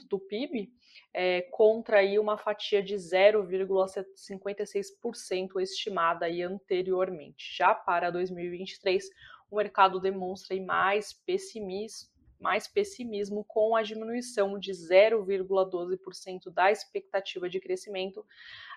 do 0.08 0.18
PIB, 0.18 0.72
é, 1.12 1.42
contra 1.52 1.98
aí 1.98 2.18
uma 2.18 2.36
fatia 2.36 2.82
de 2.82 2.96
0,56% 2.96 5.60
estimada 5.60 6.26
aí 6.26 6.42
anteriormente. 6.42 7.56
Já 7.56 7.72
para 7.72 8.10
2023, 8.10 9.10
o 9.48 9.54
mercado 9.56 10.00
demonstra 10.00 10.56
aí 10.56 10.60
mais 10.60 11.12
pessimismo 11.12 12.12
mais 12.44 12.68
pessimismo 12.68 13.42
com 13.48 13.74
a 13.74 13.82
diminuição 13.82 14.56
de 14.58 14.70
0,12% 14.70 16.52
da 16.52 16.70
expectativa 16.70 17.48
de 17.48 17.58
crescimento 17.58 18.22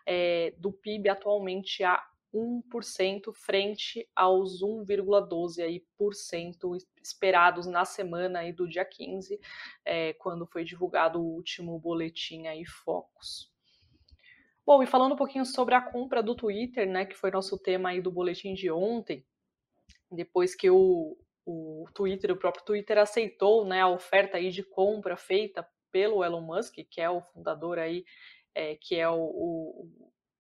é, 0.06 0.54
do 0.58 0.72
PIB 0.72 1.10
atualmente 1.10 1.84
a 1.84 2.02
1% 2.34 3.34
frente 3.34 4.10
aos 4.16 4.64
1,12% 4.64 6.78
esperados 7.04 7.68
na 7.68 7.84
semana 7.84 8.40
aí 8.40 8.54
do 8.54 8.70
dia 8.70 8.86
15, 8.86 9.38
é, 9.84 10.14
quando 10.14 10.46
foi 10.46 10.64
divulgado 10.64 11.20
o 11.20 11.36
último 11.36 11.78
boletim 11.78 12.48
aí 12.48 12.66
Focus. 12.66 13.52
Bom, 14.66 14.82
e 14.82 14.88
falando 14.88 15.12
um 15.12 15.18
pouquinho 15.18 15.46
sobre 15.46 15.76
a 15.76 15.82
compra 15.82 16.24
do 16.24 16.36
Twitter, 16.36 16.88
né, 16.88 17.06
que 17.06 17.18
foi 17.18 17.32
nosso 17.32 17.58
tema 17.58 17.90
aí 17.90 18.02
do 18.02 18.12
boletim 18.12 18.54
de 18.54 18.72
ontem, 18.72 19.26
depois 20.10 20.56
que 20.56 20.70
o, 20.70 21.18
o 21.48 21.86
Twitter, 21.94 22.30
o 22.30 22.36
próprio 22.38 22.66
Twitter 22.66 22.98
aceitou 22.98 23.66
né, 23.66 23.82
a 23.82 23.88
oferta 23.88 24.36
aí 24.36 24.52
de 24.52 24.62
compra 24.62 25.16
feita 25.16 25.66
pelo 25.90 26.22
Elon 26.22 26.42
Musk, 26.42 26.76
que 26.90 27.00
é 27.00 27.10
o 27.10 27.22
fundador 27.22 27.80
aí, 27.80 28.04
é, 28.54 28.76
que 28.76 29.00
é 29.00 29.08
o, 29.08 29.16
o, 29.18 29.90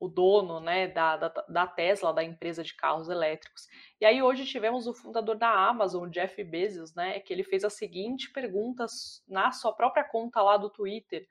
o 0.01 0.09
dono 0.09 0.59
né, 0.59 0.89
da, 0.89 1.15
da, 1.15 1.29
da, 1.47 1.65
Tesla, 1.65 2.13
da 2.13 2.25
empresa 2.25 2.61
de 2.61 2.75
carros 2.75 3.07
elétricos. 3.07 3.69
E 4.01 4.05
aí 4.05 4.21
hoje 4.21 4.45
tivemos 4.45 4.85
o 4.85 4.93
fundador 4.93 5.37
da 5.37 5.49
Amazon, 5.49 6.09
Jeff 6.09 6.43
Bezos, 6.43 6.93
né, 6.93 7.21
que 7.21 7.31
ele 7.31 7.43
fez 7.43 7.63
a 7.63 7.69
seguinte 7.69 8.29
pergunta 8.33 8.85
na 9.25 9.51
sua 9.53 9.71
própria 9.71 10.03
conta 10.03 10.41
lá 10.41 10.57
do 10.57 10.69
Twitter. 10.69 11.25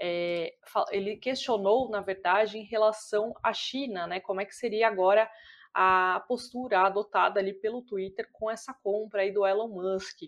É, 0.00 0.54
ele 0.90 1.18
questionou, 1.18 1.90
na 1.90 2.00
verdade, 2.00 2.56
em 2.56 2.64
relação 2.64 3.34
à 3.42 3.52
China, 3.52 4.06
né, 4.06 4.20
como 4.20 4.40
é 4.40 4.46
que 4.46 4.56
seria 4.56 4.88
agora 4.88 5.30
a 5.74 6.24
postura 6.28 6.80
adotada 6.80 7.40
ali 7.40 7.52
pelo 7.52 7.82
Twitter 7.82 8.28
com 8.32 8.50
essa 8.50 8.74
compra 8.74 9.22
aí 9.22 9.32
do 9.32 9.46
Elon 9.46 9.68
Musk. 9.68 10.22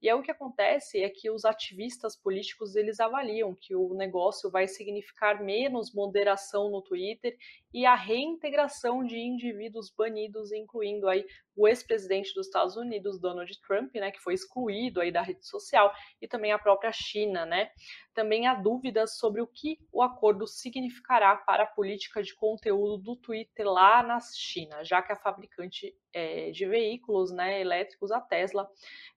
E 0.00 0.08
é 0.08 0.14
o 0.14 0.22
que 0.22 0.30
acontece 0.30 1.02
é 1.02 1.08
que 1.08 1.30
os 1.30 1.44
ativistas 1.44 2.16
políticos 2.16 2.76
eles 2.76 3.00
avaliam 3.00 3.54
que 3.54 3.74
o 3.74 3.94
negócio 3.94 4.50
vai 4.50 4.66
significar 4.68 5.42
menos 5.42 5.94
moderação 5.94 6.70
no 6.70 6.82
Twitter 6.82 7.36
e 7.76 7.84
a 7.84 7.94
reintegração 7.94 9.04
de 9.04 9.18
indivíduos 9.18 9.92
banidos, 9.94 10.50
incluindo 10.50 11.08
aí 11.08 11.26
o 11.54 11.66
ex-presidente 11.68 12.32
dos 12.34 12.46
Estados 12.46 12.76
Unidos, 12.76 13.20
Donald 13.20 13.50
Trump, 13.66 13.94
né, 13.94 14.10
que 14.10 14.20
foi 14.20 14.34
excluído 14.34 15.00
aí 15.00 15.10
da 15.10 15.22
rede 15.22 15.46
social, 15.46 15.92
e 16.20 16.28
também 16.28 16.52
a 16.52 16.58
própria 16.58 16.92
China, 16.92 17.46
né? 17.46 17.70
Também 18.14 18.46
há 18.46 18.54
dúvidas 18.54 19.18
sobre 19.18 19.40
o 19.40 19.46
que 19.46 19.78
o 19.92 20.02
acordo 20.02 20.46
significará 20.46 21.36
para 21.36 21.64
a 21.64 21.66
política 21.66 22.22
de 22.22 22.34
conteúdo 22.34 22.98
do 22.98 23.16
Twitter 23.16 23.66
lá 23.66 24.02
na 24.02 24.20
China, 24.20 24.84
já 24.84 25.02
que 25.02 25.12
a 25.12 25.16
fabricante 25.16 25.94
é, 26.14 26.50
de 26.50 26.66
veículos 26.66 27.30
né, 27.30 27.60
elétricos, 27.60 28.10
a 28.10 28.20
Tesla, 28.20 28.66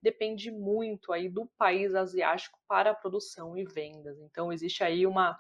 depende 0.02 0.49
muito 0.52 1.12
aí 1.12 1.30
do 1.30 1.46
país 1.58 1.94
asiático 1.96 2.60
para 2.68 2.92
a 2.92 2.96
produção 2.96 3.58
e 3.58 3.64
vendas. 3.64 4.20
Então 4.20 4.52
existe 4.52 4.84
aí 4.84 5.06
uma, 5.06 5.38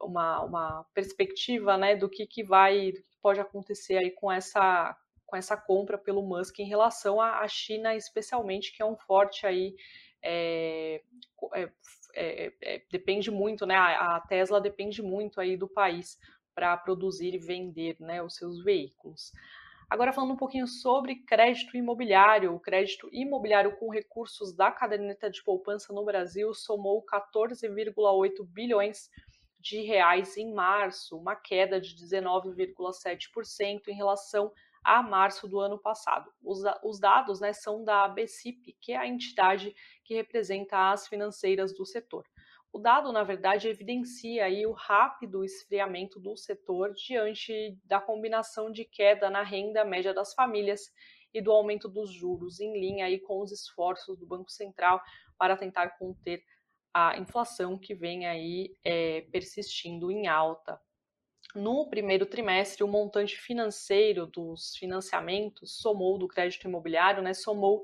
uma, 0.00 0.42
uma, 0.42 0.84
perspectiva 0.94 1.76
né, 1.76 1.96
do 1.96 2.08
que, 2.08 2.26
que 2.26 2.42
vai, 2.42 2.92
do 2.92 3.02
que 3.02 3.18
pode 3.22 3.40
acontecer 3.40 3.96
aí 3.98 4.10
com 4.10 4.30
essa 4.30 4.96
com 5.30 5.36
essa 5.36 5.56
compra 5.56 5.96
pelo 5.96 6.24
Musk 6.24 6.58
em 6.58 6.66
relação 6.66 7.20
à 7.20 7.46
China, 7.46 7.94
especialmente, 7.94 8.74
que 8.74 8.82
é 8.82 8.84
um 8.84 8.96
forte 8.96 9.46
aí. 9.46 9.76
É, 10.20 11.00
é, 12.14 12.52
é, 12.60 12.82
depende 12.90 13.30
muito, 13.30 13.64
né? 13.64 13.76
A 13.76 14.20
Tesla 14.28 14.60
depende 14.60 15.00
muito 15.00 15.40
aí 15.40 15.56
do 15.56 15.68
país 15.68 16.18
para 16.52 16.76
produzir 16.76 17.32
e 17.32 17.38
vender 17.38 17.96
né, 18.00 18.20
os 18.20 18.34
seus 18.34 18.62
veículos. 18.62 19.32
Agora 19.90 20.12
falando 20.12 20.34
um 20.34 20.36
pouquinho 20.36 20.68
sobre 20.68 21.16
crédito 21.16 21.76
imobiliário, 21.76 22.54
o 22.54 22.60
crédito 22.60 23.08
imobiliário 23.12 23.76
com 23.76 23.90
recursos 23.90 24.54
da 24.54 24.70
caderneta 24.70 25.28
de 25.28 25.42
poupança 25.42 25.92
no 25.92 26.04
Brasil 26.04 26.54
somou 26.54 27.04
14,8 27.04 28.46
bilhões 28.46 29.10
de 29.58 29.82
reais 29.82 30.36
em 30.36 30.54
março, 30.54 31.18
uma 31.18 31.34
queda 31.34 31.80
de 31.80 31.96
19,7% 31.96 33.88
em 33.88 33.94
relação 33.94 34.52
a 34.84 35.02
março 35.02 35.48
do 35.48 35.58
ano 35.58 35.76
passado. 35.76 36.30
Os, 36.40 36.62
os 36.84 37.00
dados 37.00 37.40
né, 37.40 37.52
são 37.52 37.84
da 37.84 38.04
ABCIP, 38.04 38.76
que 38.80 38.92
é 38.92 38.96
a 38.96 39.08
entidade 39.08 39.74
que 40.04 40.14
representa 40.14 40.92
as 40.92 41.08
financeiras 41.08 41.74
do 41.74 41.84
setor. 41.84 42.24
O 42.72 42.78
dado, 42.78 43.12
na 43.12 43.24
verdade, 43.24 43.68
evidencia 43.68 44.44
aí 44.44 44.64
o 44.64 44.72
rápido 44.72 45.44
esfriamento 45.44 46.20
do 46.20 46.36
setor 46.36 46.92
diante 46.92 47.76
da 47.84 48.00
combinação 48.00 48.70
de 48.70 48.84
queda 48.84 49.28
na 49.28 49.42
renda 49.42 49.84
média 49.84 50.14
das 50.14 50.32
famílias 50.34 50.82
e 51.34 51.40
do 51.40 51.50
aumento 51.50 51.88
dos 51.88 52.12
juros, 52.12 52.60
em 52.60 52.78
linha 52.78 53.06
aí 53.06 53.18
com 53.18 53.40
os 53.40 53.50
esforços 53.50 54.18
do 54.18 54.26
Banco 54.26 54.50
Central 54.50 55.00
para 55.36 55.56
tentar 55.56 55.90
conter 55.98 56.44
a 56.94 57.16
inflação 57.18 57.78
que 57.78 57.94
vem 57.94 58.26
aí 58.26 58.74
é, 58.84 59.22
persistindo 59.32 60.10
em 60.10 60.28
alta. 60.28 60.80
No 61.54 61.88
primeiro 61.88 62.26
trimestre, 62.26 62.84
o 62.84 62.88
montante 62.88 63.36
financeiro 63.36 64.26
dos 64.26 64.76
financiamentos 64.76 65.80
somou 65.80 66.18
do 66.18 66.28
crédito 66.28 66.68
imobiliário, 66.68 67.22
né, 67.22 67.34
somou 67.34 67.82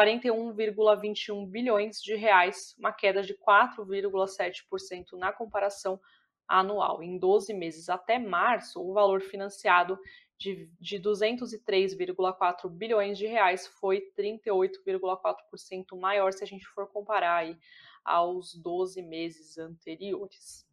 41,21 0.00 1.46
bilhões 1.46 2.00
de 2.00 2.14
reais, 2.14 2.74
uma 2.78 2.90
queda 2.90 3.22
de 3.22 3.34
4,7% 3.34 5.12
na 5.18 5.30
comparação 5.30 6.00
anual. 6.48 7.02
Em 7.02 7.18
12 7.18 7.52
meses 7.52 7.90
até 7.90 8.18
março, 8.18 8.80
o 8.80 8.94
valor 8.94 9.20
financiado 9.20 9.98
de, 10.38 10.70
de 10.80 10.98
203,4 10.98 12.70
bilhões 12.70 13.18
de 13.18 13.26
reais 13.26 13.66
foi 13.66 14.10
38,4% 14.18 16.00
maior 16.00 16.32
se 16.32 16.42
a 16.42 16.46
gente 16.46 16.66
for 16.68 16.86
comparar 16.88 17.36
aí 17.36 17.58
aos 18.02 18.54
12 18.54 19.02
meses 19.02 19.58
anteriores. 19.58 20.66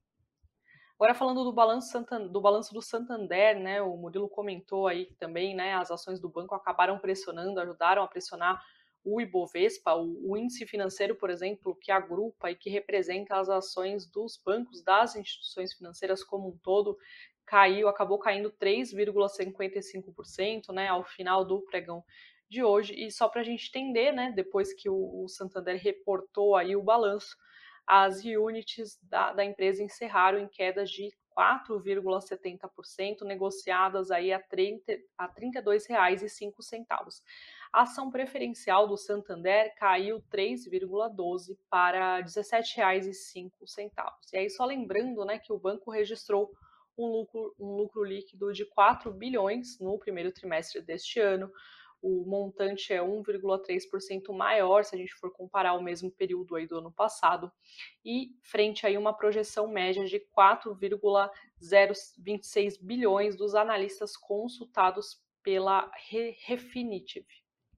Agora 0.96 1.14
falando 1.14 1.44
do 1.44 1.52
balanço, 1.52 2.06
do 2.32 2.40
balanço 2.40 2.74
do 2.74 2.82
Santander, 2.82 3.60
né, 3.60 3.82
o 3.82 3.96
Murilo 3.98 4.30
comentou 4.30 4.88
aí 4.88 5.14
também, 5.20 5.54
né, 5.54 5.74
as 5.74 5.92
ações 5.92 6.20
do 6.20 6.30
banco 6.30 6.56
acabaram 6.56 6.98
pressionando, 6.98 7.60
ajudaram 7.60 8.02
a 8.02 8.08
pressionar 8.08 8.64
o 9.04 9.20
Ibovespa, 9.22 9.94
o, 9.96 10.32
o 10.32 10.38
índice 10.38 10.66
financeiro, 10.66 11.16
por 11.16 11.30
exemplo, 11.30 11.76
que 11.76 11.92
agrupa 11.92 12.50
e 12.52 12.56
que 12.56 12.70
representa 12.70 13.38
as 13.38 13.50
ações 13.50 14.06
dos 14.06 14.38
bancos, 14.44 14.84
das 14.84 15.16
instituições 15.16 15.74
financeiras 15.74 16.24
como 16.24 16.50
um 16.50 16.58
todo, 16.58 16.98
caiu, 17.46 17.88
acabou 17.88 18.20
caindo 18.20 18.52
3,55%, 18.52 20.74
né, 20.74 20.90
ao 20.90 21.04
final 21.04 21.46
do 21.46 21.62
pregão 21.62 22.04
de 22.50 22.64
hoje. 22.64 22.94
E 22.96 23.12
só 23.12 23.30
para 23.30 23.42
a 23.42 23.44
gente 23.44 23.70
entender, 23.70 24.12
né, 24.12 24.32
depois 24.36 24.74
que 24.74 24.90
o, 24.90 25.24
o 25.24 25.30
Santander 25.30 25.80
reportou 25.82 26.56
aí 26.56 26.76
o 26.76 26.84
balanço, 26.84 27.38
as 27.86 28.26
units 28.26 29.00
da, 29.04 29.32
da 29.32 29.46
empresa 29.46 29.82
encerraram 29.82 30.40
em 30.40 30.48
quedas 30.48 30.90
de 30.90 31.10
4,70%, 31.38 33.22
negociadas 33.22 34.12
aí 34.12 34.34
a, 34.34 34.40
30, 34.40 34.98
a 35.18 35.28
R$ 35.28 35.52
32,05. 35.54 37.22
A 37.72 37.82
ação 37.82 38.10
preferencial 38.10 38.88
do 38.88 38.98
Santander 38.98 39.76
caiu 39.76 40.24
3,12 40.32 41.56
para 41.70 42.18
R$ 42.18 42.24
17,05. 42.24 43.92
E 44.34 44.38
aí 44.38 44.50
só 44.50 44.66
lembrando, 44.66 45.24
né, 45.26 45.38
que 45.38 45.54
o 45.54 45.60
banco 45.60 45.92
registrou 45.92 46.52
um 46.98 47.06
lucro, 47.06 47.54
um 47.60 47.76
lucro 47.76 48.04
líquido 48.04 48.52
de 48.52 48.66
4 48.66 49.14
bilhões 49.14 49.80
no 49.80 50.00
primeiro 50.00 50.32
trimestre 50.32 50.82
deste 50.82 51.20
ano, 51.20 51.52
o 52.02 52.26
montante 52.26 52.92
é 52.94 53.02
1,3% 53.02 54.34
maior 54.34 54.84
se 54.84 54.96
a 54.96 54.98
gente 54.98 55.14
for 55.16 55.32
comparar 55.32 55.74
o 55.74 55.82
mesmo 55.82 56.12
período 56.12 56.56
aí 56.56 56.68
do 56.68 56.78
ano 56.78 56.92
passado, 56.92 57.52
e 58.06 58.36
frente 58.44 58.86
aí 58.86 58.96
uma 58.98 59.16
projeção 59.16 59.68
média 59.68 60.06
de 60.06 60.20
4,026 60.20 62.78
bilhões 62.78 63.36
dos 63.36 63.56
analistas 63.56 64.16
consultados 64.16 65.20
pela 65.42 65.90
Refinitiv. 66.46 67.26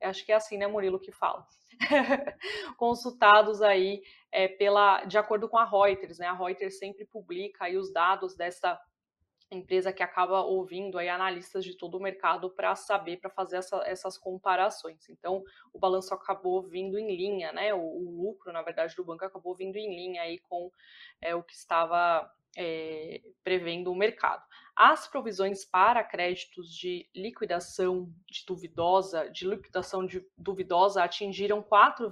Acho 0.01 0.25
que 0.25 0.31
é 0.31 0.35
assim, 0.35 0.57
né, 0.57 0.67
Murilo, 0.67 0.99
que 0.99 1.11
fala. 1.11 1.45
consultados 2.77 3.61
aí 3.61 4.01
é, 4.31 4.47
pela, 4.47 5.05
de 5.05 5.17
acordo 5.17 5.47
com 5.47 5.57
a 5.57 5.65
Reuters, 5.65 6.19
né? 6.19 6.27
A 6.27 6.33
Reuters 6.33 6.77
sempre 6.77 7.05
publica 7.05 7.65
aí 7.65 7.77
os 7.77 7.91
dados 7.91 8.35
dessa 8.35 8.79
empresa 9.51 9.91
que 9.91 10.03
acaba 10.03 10.43
ouvindo 10.43 10.97
aí 10.97 11.09
analistas 11.09 11.65
de 11.65 11.75
todo 11.75 11.97
o 11.97 12.01
mercado 12.01 12.51
para 12.51 12.75
saber, 12.75 13.17
para 13.17 13.31
fazer 13.31 13.57
essa, 13.57 13.77
essas 13.85 14.17
comparações. 14.17 15.09
Então, 15.09 15.43
o 15.73 15.79
balanço 15.79 16.13
acabou 16.13 16.61
vindo 16.61 16.99
em 16.99 17.15
linha, 17.15 17.51
né? 17.51 17.73
O, 17.73 17.79
o, 17.79 18.21
lucro, 18.21 18.51
na 18.51 18.61
verdade, 18.61 18.95
do 18.95 19.03
banco 19.03 19.25
acabou 19.25 19.55
vindo 19.55 19.75
em 19.75 19.89
linha 19.89 20.21
aí 20.21 20.37
com 20.37 20.71
é, 21.19 21.33
o 21.33 21.41
que 21.41 21.55
estava 21.55 22.31
é, 22.57 23.21
prevendo 23.43 23.91
o 23.91 23.95
mercado. 23.95 24.43
As 24.75 25.07
provisões 25.07 25.65
para 25.65 26.03
créditos 26.03 26.73
de 26.73 27.09
liquidação 27.13 28.13
de 28.29 28.45
duvidosa, 28.45 29.29
de 29.29 29.45
liquidação 29.45 30.05
de 30.05 30.25
duvidosa 30.37 31.03
atingiram 31.03 31.61
4, 31.61 32.09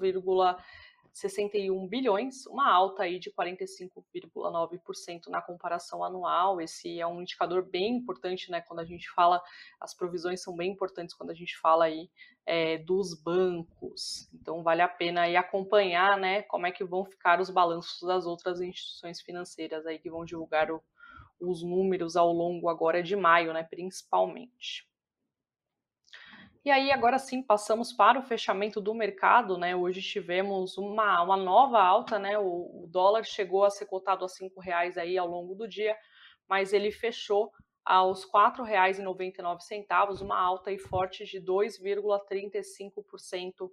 61 1.18 1.88
bilhões, 1.88 2.46
uma 2.46 2.72
alta 2.72 3.04
aí 3.04 3.18
de 3.18 3.32
45,9% 3.32 5.28
na 5.30 5.42
comparação 5.42 6.04
anual. 6.04 6.62
Esse 6.62 7.00
é 7.00 7.08
um 7.08 7.22
indicador 7.22 7.64
bem 7.64 7.96
importante, 7.96 8.52
né? 8.52 8.62
Quando 8.62 8.82
a 8.82 8.86
gente 8.86 9.10
fala, 9.10 9.42
as 9.82 9.96
provisões 9.96 10.44
são 10.44 10.56
bem 10.56 10.72
importantes 10.72 11.16
quando 11.16 11.32
a 11.32 11.34
gente 11.34 11.58
fala 11.58 11.86
aí 11.86 12.08
é, 12.46 12.78
dos 12.78 13.20
bancos. 13.20 14.30
Então 14.32 14.62
vale 14.62 14.84
a 14.84 14.88
pena 14.88 15.22
aí 15.22 15.36
acompanhar, 15.36 16.20
né? 16.20 16.44
Como 16.44 16.68
é 16.68 16.72
que 16.72 16.84
vão 16.84 17.04
ficar 17.04 17.42
os 17.42 17.50
balanços 17.50 18.00
das 18.08 18.28
outras 18.28 18.62
instituições 18.62 19.20
financeiras 19.20 19.88
aí 19.88 19.98
que 19.98 20.12
vão 20.12 20.24
divulgar 20.24 20.70
o, 20.70 20.84
os 21.40 21.64
números 21.64 22.16
ao 22.16 22.32
longo 22.32 22.70
agora 22.70 23.02
de 23.02 23.16
maio, 23.16 23.54
né? 23.54 23.64
Principalmente. 23.64 24.88
E 26.68 26.70
aí, 26.70 26.92
agora 26.92 27.18
sim, 27.18 27.42
passamos 27.42 27.94
para 27.94 28.20
o 28.20 28.22
fechamento 28.22 28.82
do 28.82 28.94
mercado, 28.94 29.58
né? 29.58 29.74
Hoje 29.74 30.02
tivemos 30.02 30.78
uma, 30.78 31.24
uma 31.24 31.38
nova 31.38 31.82
alta, 31.82 32.20
né? 32.20 32.38
O, 32.38 32.84
o 32.84 32.88
dólar 32.92 33.24
chegou 33.24 33.64
a 33.64 33.70
ser 33.70 33.86
cotado 33.86 34.26
a 34.26 34.28
R$ 34.28 34.52
reais 34.60 34.98
aí 34.98 35.18
ao 35.18 35.30
longo 35.30 35.56
do 35.56 35.66
dia, 35.66 35.96
mas 36.46 36.74
ele 36.74 36.92
fechou 36.92 37.54
aos 37.86 38.26
R$ 38.26 38.32
4,99, 38.34 40.22
uma 40.22 40.38
alta 40.38 40.70
e 40.70 40.78
forte 40.78 41.24
de 41.24 41.40
2,35% 41.40 43.72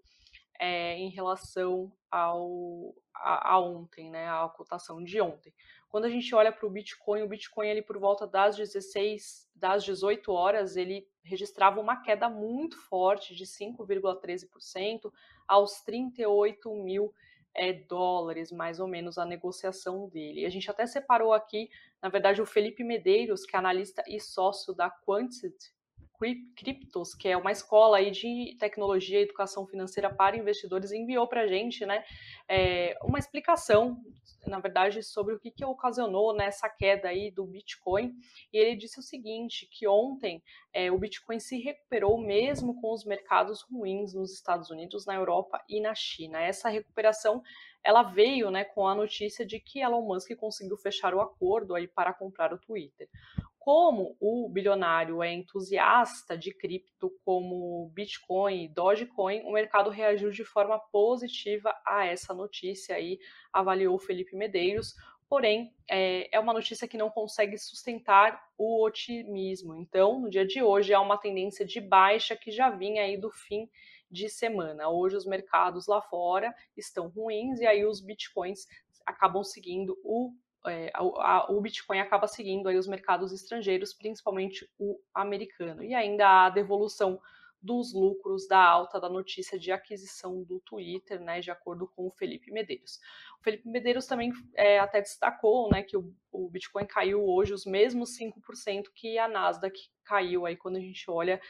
é, 0.60 0.96
em 0.96 1.08
relação 1.08 1.92
ao, 2.08 2.94
a, 3.12 3.54
a, 3.54 3.58
ontem, 3.58 4.08
né, 4.08 4.28
a 4.28 4.48
cotação 4.56 5.02
de 5.02 5.20
ontem. 5.20 5.52
Quando 5.88 6.04
a 6.04 6.10
gente 6.10 6.32
olha 6.32 6.52
para 6.52 6.64
o 6.64 6.70
Bitcoin, 6.70 7.22
o 7.22 7.28
Bitcoin 7.28 7.66
ele 7.66 7.82
por 7.82 7.98
volta 7.98 8.24
das 8.24 8.56
16, 8.56 9.50
das 9.52 9.82
18 9.82 10.30
horas, 10.30 10.76
ele 10.76 11.12
registrava 11.24 11.80
uma 11.80 11.96
queda 11.96 12.28
muito 12.28 12.78
forte 12.78 13.34
de 13.34 13.44
5,13% 13.44 15.10
aos 15.48 15.80
38 15.80 16.74
mil 16.74 17.12
é, 17.54 17.72
dólares, 17.72 18.50
mais 18.52 18.80
ou 18.80 18.86
menos, 18.86 19.16
a 19.16 19.24
negociação 19.24 20.08
dele. 20.08 20.44
A 20.44 20.50
gente 20.50 20.70
até 20.70 20.86
separou 20.86 21.32
aqui, 21.32 21.70
na 22.02 22.08
verdade, 22.08 22.42
o 22.42 22.46
Felipe 22.46 22.84
Medeiros, 22.84 23.46
que 23.46 23.56
é 23.56 23.58
analista 23.58 24.02
e 24.06 24.20
sócio 24.20 24.74
da 24.74 24.90
Quantity, 24.90 25.72
Criptos, 26.18 27.14
que 27.14 27.28
é 27.28 27.36
uma 27.36 27.52
escola 27.52 27.98
aí 27.98 28.10
de 28.10 28.56
tecnologia 28.58 29.18
e 29.18 29.22
educação 29.22 29.66
financeira 29.66 30.12
para 30.12 30.36
investidores, 30.36 30.92
enviou 30.92 31.26
para 31.26 31.42
a 31.42 31.46
gente 31.46 31.84
né, 31.84 32.04
é, 32.48 32.96
uma 33.02 33.18
explicação, 33.18 34.00
na 34.46 34.60
verdade, 34.60 35.02
sobre 35.02 35.34
o 35.34 35.40
que, 35.40 35.50
que 35.50 35.64
ocasionou 35.64 36.34
nessa 36.34 36.66
né, 36.66 36.74
queda 36.78 37.08
aí 37.08 37.30
do 37.30 37.44
Bitcoin. 37.44 38.14
E 38.52 38.58
ele 38.58 38.76
disse 38.76 38.98
o 38.98 39.02
seguinte, 39.02 39.68
que 39.70 39.86
ontem 39.88 40.42
é, 40.72 40.90
o 40.90 40.98
Bitcoin 40.98 41.40
se 41.40 41.58
recuperou 41.58 42.16
mesmo 42.18 42.80
com 42.80 42.92
os 42.92 43.04
mercados 43.04 43.62
ruins 43.62 44.14
nos 44.14 44.32
Estados 44.32 44.70
Unidos, 44.70 45.06
na 45.06 45.14
Europa 45.14 45.62
e 45.68 45.80
na 45.80 45.94
China. 45.94 46.40
Essa 46.40 46.68
recuperação 46.68 47.42
ela 47.84 48.02
veio 48.02 48.50
né, 48.50 48.64
com 48.64 48.88
a 48.88 48.94
notícia 48.94 49.44
de 49.44 49.60
que 49.60 49.80
Elon 49.80 50.00
Musk 50.00 50.34
conseguiu 50.36 50.76
fechar 50.78 51.14
o 51.14 51.20
acordo 51.20 51.74
aí 51.74 51.86
para 51.86 52.14
comprar 52.14 52.52
o 52.52 52.58
Twitter. 52.58 53.08
Como 53.64 54.14
o 54.20 54.46
bilionário 54.46 55.22
é 55.22 55.32
entusiasta 55.32 56.36
de 56.36 56.52
cripto 56.52 57.10
como 57.24 57.90
Bitcoin 57.94 58.64
e 58.64 58.68
Dogecoin, 58.68 59.40
o 59.40 59.52
mercado 59.52 59.88
reagiu 59.88 60.30
de 60.30 60.44
forma 60.44 60.78
positiva 60.92 61.74
a 61.86 62.04
essa 62.04 62.34
notícia 62.34 62.94
aí, 62.94 63.18
avaliou 63.50 63.98
Felipe 63.98 64.36
Medeiros. 64.36 64.94
Porém, 65.26 65.74
é, 65.88 66.28
é 66.30 66.38
uma 66.38 66.52
notícia 66.52 66.86
que 66.86 66.98
não 66.98 67.08
consegue 67.08 67.56
sustentar 67.56 68.38
o 68.58 68.84
otimismo. 68.84 69.74
Então, 69.76 70.20
no 70.20 70.28
dia 70.28 70.46
de 70.46 70.62
hoje, 70.62 70.92
há 70.92 71.00
uma 71.00 71.16
tendência 71.16 71.64
de 71.64 71.80
baixa 71.80 72.36
que 72.36 72.50
já 72.50 72.68
vinha 72.68 73.00
aí 73.00 73.16
do 73.16 73.30
fim 73.30 73.66
de 74.10 74.28
semana. 74.28 74.90
Hoje 74.90 75.16
os 75.16 75.24
mercados 75.24 75.86
lá 75.86 76.02
fora 76.02 76.54
estão 76.76 77.08
ruins 77.08 77.60
e 77.60 77.66
aí 77.66 77.86
os 77.86 78.02
bitcoins 78.02 78.66
acabam 79.06 79.42
seguindo 79.42 79.98
o 80.04 80.34
é, 80.66 80.90
a, 80.94 81.00
a, 81.00 81.46
o 81.50 81.60
Bitcoin 81.60 81.98
acaba 81.98 82.26
seguindo 82.26 82.68
aí 82.68 82.76
os 82.76 82.86
mercados 82.86 83.32
estrangeiros, 83.32 83.92
principalmente 83.92 84.68
o 84.78 84.98
americano. 85.14 85.82
E 85.82 85.94
ainda 85.94 86.46
a 86.46 86.50
devolução 86.50 87.20
dos 87.64 87.94
lucros 87.94 88.46
da 88.46 88.62
alta 88.62 89.00
da 89.00 89.08
notícia 89.08 89.58
de 89.58 89.72
aquisição 89.72 90.42
do 90.42 90.60
Twitter, 90.60 91.18
né, 91.18 91.40
de 91.40 91.50
acordo 91.50 91.88
com 91.96 92.06
o 92.06 92.10
Felipe 92.10 92.52
Medeiros. 92.52 93.00
O 93.40 93.42
Felipe 93.42 93.66
Medeiros 93.66 94.06
também 94.06 94.32
é, 94.54 94.78
até 94.78 95.00
destacou 95.00 95.70
né, 95.70 95.82
que 95.82 95.96
o, 95.96 96.14
o, 96.30 96.50
Bitcoin 96.50 96.84
caiu 96.84 97.26
hoje 97.26 97.54
os 97.54 97.64
mesmos 97.64 98.18
5% 98.18 98.84
que 98.94 99.18
a 99.18 99.26
Nasdaq 99.26 99.78
caiu 100.04 100.44
aí 100.44 100.56
quando 100.56 100.76
a 100.76 100.80
gente 100.80 101.10
olha 101.10 101.40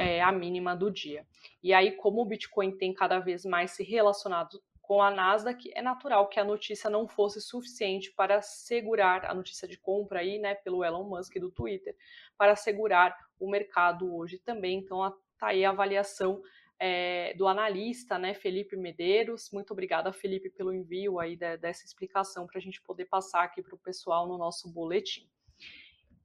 é, 0.00 0.20
a 0.20 0.32
mínima 0.32 0.74
do 0.74 0.90
dia. 0.90 1.24
E 1.62 1.72
aí, 1.72 1.92
como 1.92 2.20
o 2.20 2.26
Bitcoin 2.26 2.76
tem 2.76 2.92
cada 2.92 3.20
vez 3.20 3.44
mais 3.44 3.70
se 3.70 3.84
relacionado 3.84 4.60
com 4.92 5.00
a 5.00 5.10
Nasdaq, 5.10 5.72
é 5.74 5.80
natural 5.80 6.28
que 6.28 6.38
a 6.38 6.44
notícia 6.44 6.90
não 6.90 7.08
fosse 7.08 7.40
suficiente 7.40 8.12
para 8.12 8.42
segurar 8.42 9.24
a 9.24 9.32
notícia 9.32 9.66
de 9.66 9.78
compra 9.78 10.20
aí, 10.20 10.38
né, 10.38 10.54
pelo 10.54 10.84
Elon 10.84 11.04
Musk 11.04 11.38
do 11.38 11.50
Twitter, 11.50 11.96
para 12.36 12.54
segurar 12.54 13.16
o 13.40 13.48
mercado 13.48 14.14
hoje 14.14 14.36
também. 14.36 14.80
Então, 14.80 15.02
está 15.06 15.46
aí 15.46 15.64
a 15.64 15.70
avaliação 15.70 16.42
é, 16.78 17.32
do 17.38 17.48
analista, 17.48 18.18
né, 18.18 18.34
Felipe 18.34 18.76
Medeiros. 18.76 19.48
Muito 19.50 19.70
obrigada, 19.70 20.12
Felipe, 20.12 20.50
pelo 20.50 20.74
envio 20.74 21.18
aí 21.18 21.36
de, 21.36 21.56
dessa 21.56 21.86
explicação 21.86 22.46
para 22.46 22.58
a 22.58 22.62
gente 22.62 22.82
poder 22.82 23.06
passar 23.06 23.44
aqui 23.44 23.62
para 23.62 23.74
o 23.74 23.78
pessoal 23.78 24.28
no 24.28 24.36
nosso 24.36 24.70
boletim. 24.70 25.26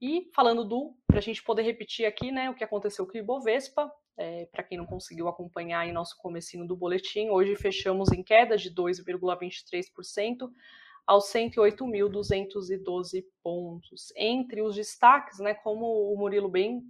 E 0.01 0.30
falando 0.36 0.65
do, 0.65 0.93
para 1.08 1.19
a 1.19 1.21
gente 1.21 1.41
poder 1.41 1.62
repetir 1.62 2.06
aqui, 2.06 2.34
né, 2.34 2.49
o 2.49 2.53
que 2.53 2.65
aconteceu 2.65 3.08
com 3.08 3.13
o 3.13 3.17
Ibovespa, 3.17 3.89
é, 4.17 4.47
para 4.51 4.63
quem 4.63 4.77
não 4.77 4.86
conseguiu 4.86 5.27
acompanhar 5.27 5.88
em 5.88 5.93
nosso 5.93 6.17
comecinho 6.17 6.67
do 6.67 6.75
boletim, 6.75 7.30
hoje 7.30 7.56
fechamos 7.56 8.12
em 8.12 8.23
queda 8.23 8.58
de 8.58 8.73
2,23% 8.73 10.49
aos 11.06 11.32
108.212 11.32 13.23
pontos. 13.41 14.12
Entre 14.15 14.62
os 14.62 14.75
destaques, 14.75 15.39
né, 15.39 15.53
como 15.53 16.12
o 16.12 16.17
Murilo 16.17 16.49
bem 16.49 16.84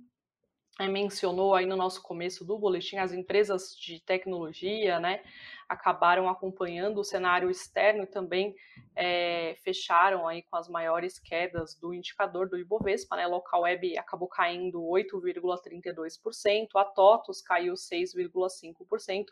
mencionou 0.85 1.55
aí 1.55 1.65
no 1.65 1.75
nosso 1.75 2.03
começo 2.03 2.45
do 2.45 2.59
boletim, 2.59 2.97
as 2.97 3.11
empresas 3.11 3.75
de 3.75 3.99
tecnologia, 3.99 4.99
né, 4.99 5.23
acabaram 5.67 6.29
acompanhando 6.29 6.99
o 6.99 7.03
cenário 7.03 7.49
externo 7.49 8.03
e 8.03 8.07
também 8.07 8.55
é, 8.95 9.55
fecharam 9.63 10.27
aí 10.27 10.43
com 10.43 10.55
as 10.55 10.69
maiores 10.69 11.17
quedas 11.17 11.73
do 11.73 11.95
indicador 11.95 12.47
do 12.47 12.59
Ibovespa, 12.59 13.15
né, 13.15 13.25
Local 13.25 13.61
Web 13.61 13.97
acabou 13.97 14.27
caindo 14.27 14.79
8,32%, 14.81 16.67
a 16.75 16.85
TOTOS 16.85 17.41
caiu 17.41 17.73
6,5% 17.73 19.25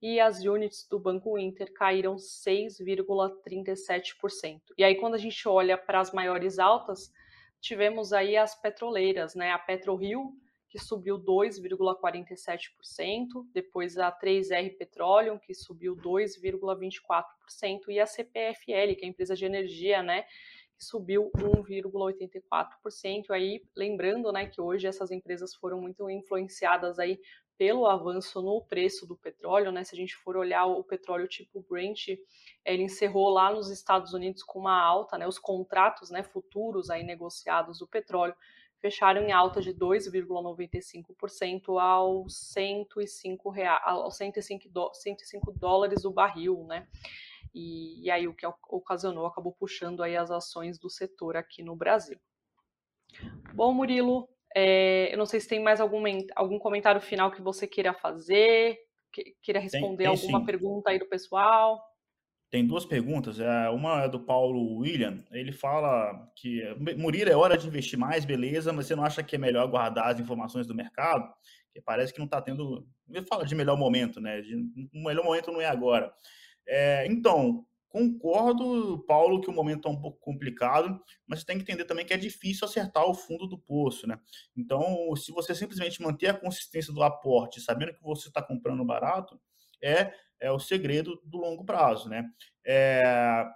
e 0.00 0.18
as 0.18 0.42
units 0.42 0.88
do 0.88 0.98
Banco 0.98 1.36
Inter 1.36 1.70
caíram 1.74 2.16
6,37%. 2.16 4.62
E 4.78 4.84
aí 4.84 4.94
quando 4.94 5.14
a 5.14 5.18
gente 5.18 5.46
olha 5.46 5.76
para 5.76 6.00
as 6.00 6.10
maiores 6.10 6.58
altas, 6.58 7.12
tivemos 7.60 8.14
aí 8.14 8.34
as 8.34 8.54
petroleiras, 8.54 9.34
né, 9.34 9.52
a 9.52 9.58
PetroRio 9.58 10.32
que 10.70 10.78
subiu 10.78 11.18
2,47%, 11.18 13.44
depois 13.52 13.98
a 13.98 14.10
3R 14.12 14.78
Petroleum, 14.78 15.38
que 15.38 15.52
subiu 15.52 15.96
2,24%, 15.96 17.88
e 17.88 17.98
a 17.98 18.06
CPFL, 18.06 18.94
que 18.96 19.02
é 19.02 19.04
a 19.04 19.08
empresa 19.08 19.34
de 19.34 19.44
energia, 19.44 20.00
né, 20.00 20.22
que 20.76 20.84
subiu 20.84 21.28
1,84%. 21.36 23.30
Aí, 23.30 23.64
lembrando, 23.76 24.30
né, 24.30 24.46
que 24.46 24.60
hoje 24.60 24.86
essas 24.86 25.10
empresas 25.10 25.56
foram 25.56 25.80
muito 25.80 26.08
influenciadas 26.08 27.00
aí 27.00 27.20
pelo 27.58 27.86
avanço 27.86 28.40
no 28.40 28.62
preço 28.62 29.04
do 29.06 29.14
petróleo, 29.14 29.70
né? 29.70 29.84
Se 29.84 29.94
a 29.94 29.98
gente 29.98 30.16
for 30.16 30.34
olhar 30.34 30.64
o 30.64 30.82
petróleo 30.82 31.28
tipo 31.28 31.62
Brent, 31.68 32.08
ele 32.64 32.84
encerrou 32.84 33.28
lá 33.28 33.52
nos 33.52 33.68
Estados 33.68 34.14
Unidos 34.14 34.42
com 34.42 34.60
uma 34.60 34.80
alta, 34.80 35.18
né? 35.18 35.28
Os 35.28 35.38
contratos, 35.38 36.10
né, 36.10 36.22
futuros 36.22 36.88
aí 36.88 37.02
negociados 37.02 37.80
do 37.80 37.86
petróleo 37.86 38.34
fecharam 38.80 39.22
em 39.22 39.32
alta 39.32 39.60
de 39.60 39.74
2,95% 39.74 41.80
aos 41.80 42.52
105, 42.52 43.50
reais, 43.50 43.82
aos 43.84 44.16
105, 44.16 44.68
105 44.94 45.52
dólares 45.52 46.04
o 46.04 46.10
barril, 46.10 46.64
né? 46.66 46.88
E, 47.54 48.04
e, 48.04 48.10
aí 48.10 48.28
o 48.28 48.34
que 48.34 48.46
ocasionou 48.68 49.26
acabou 49.26 49.52
puxando 49.52 50.02
aí 50.02 50.16
as 50.16 50.30
ações 50.30 50.78
do 50.78 50.88
setor 50.88 51.36
aqui 51.36 51.62
no 51.62 51.76
Brasil. 51.76 52.18
Bom, 53.52 53.74
Murilo, 53.74 54.28
é, 54.54 55.12
eu 55.12 55.18
não 55.18 55.26
sei 55.26 55.40
se 55.40 55.48
tem 55.48 55.60
mais 55.60 55.80
algum, 55.80 56.02
algum 56.36 56.58
comentário 56.58 57.00
final 57.00 57.30
que 57.30 57.42
você 57.42 57.66
queira 57.66 57.92
fazer, 57.92 58.78
que, 59.12 59.36
queira 59.42 59.58
responder 59.58 60.04
tem, 60.04 60.06
tem 60.06 60.06
alguma 60.06 60.40
sim. 60.40 60.46
pergunta 60.46 60.90
aí 60.90 60.98
do 60.98 61.08
pessoal. 61.08 61.89
Tem 62.50 62.66
duas 62.66 62.84
perguntas. 62.84 63.38
É, 63.38 63.68
uma 63.70 64.02
é 64.02 64.08
do 64.08 64.18
Paulo 64.18 64.78
William. 64.78 65.24
Ele 65.30 65.52
fala 65.52 66.28
que 66.34 66.62
Murilo 66.96 67.30
é 67.30 67.36
hora 67.36 67.56
de 67.56 67.68
investir 67.68 67.96
mais, 67.98 68.24
beleza, 68.24 68.72
mas 68.72 68.86
você 68.86 68.96
não 68.96 69.04
acha 69.04 69.22
que 69.22 69.36
é 69.36 69.38
melhor 69.38 69.68
guardar 69.68 70.08
as 70.08 70.18
informações 70.18 70.66
do 70.66 70.74
mercado? 70.74 71.32
Que 71.72 71.80
parece 71.80 72.12
que 72.12 72.18
não 72.18 72.26
está 72.26 72.42
tendo. 72.42 72.84
Ele 73.08 73.24
fala 73.26 73.46
de 73.46 73.54
melhor 73.54 73.78
momento, 73.78 74.20
né? 74.20 74.40
De, 74.40 74.56
o 74.92 75.04
melhor 75.04 75.24
momento 75.24 75.52
não 75.52 75.60
é 75.60 75.66
agora. 75.66 76.12
É, 76.66 77.06
então, 77.06 77.64
concordo, 77.88 79.04
Paulo, 79.06 79.40
que 79.40 79.48
o 79.48 79.52
momento 79.52 79.86
é 79.86 79.90
um 79.90 80.00
pouco 80.00 80.18
complicado, 80.18 81.00
mas 81.28 81.44
tem 81.44 81.56
que 81.56 81.62
entender 81.62 81.84
também 81.84 82.04
que 82.04 82.12
é 82.12 82.16
difícil 82.16 82.66
acertar 82.66 83.08
o 83.08 83.14
fundo 83.14 83.46
do 83.46 83.58
poço, 83.58 84.08
né? 84.08 84.18
Então, 84.56 85.14
se 85.14 85.30
você 85.30 85.54
simplesmente 85.54 86.02
manter 86.02 86.28
a 86.28 86.34
consistência 86.34 86.92
do 86.92 87.02
aporte, 87.04 87.60
sabendo 87.60 87.94
que 87.94 88.02
você 88.02 88.26
está 88.26 88.42
comprando 88.42 88.84
barato, 88.84 89.40
é 89.80 90.12
é 90.40 90.50
o 90.50 90.58
segredo 90.58 91.20
do 91.24 91.38
longo 91.38 91.64
prazo, 91.64 92.08
né? 92.08 92.28
É, 92.66 93.46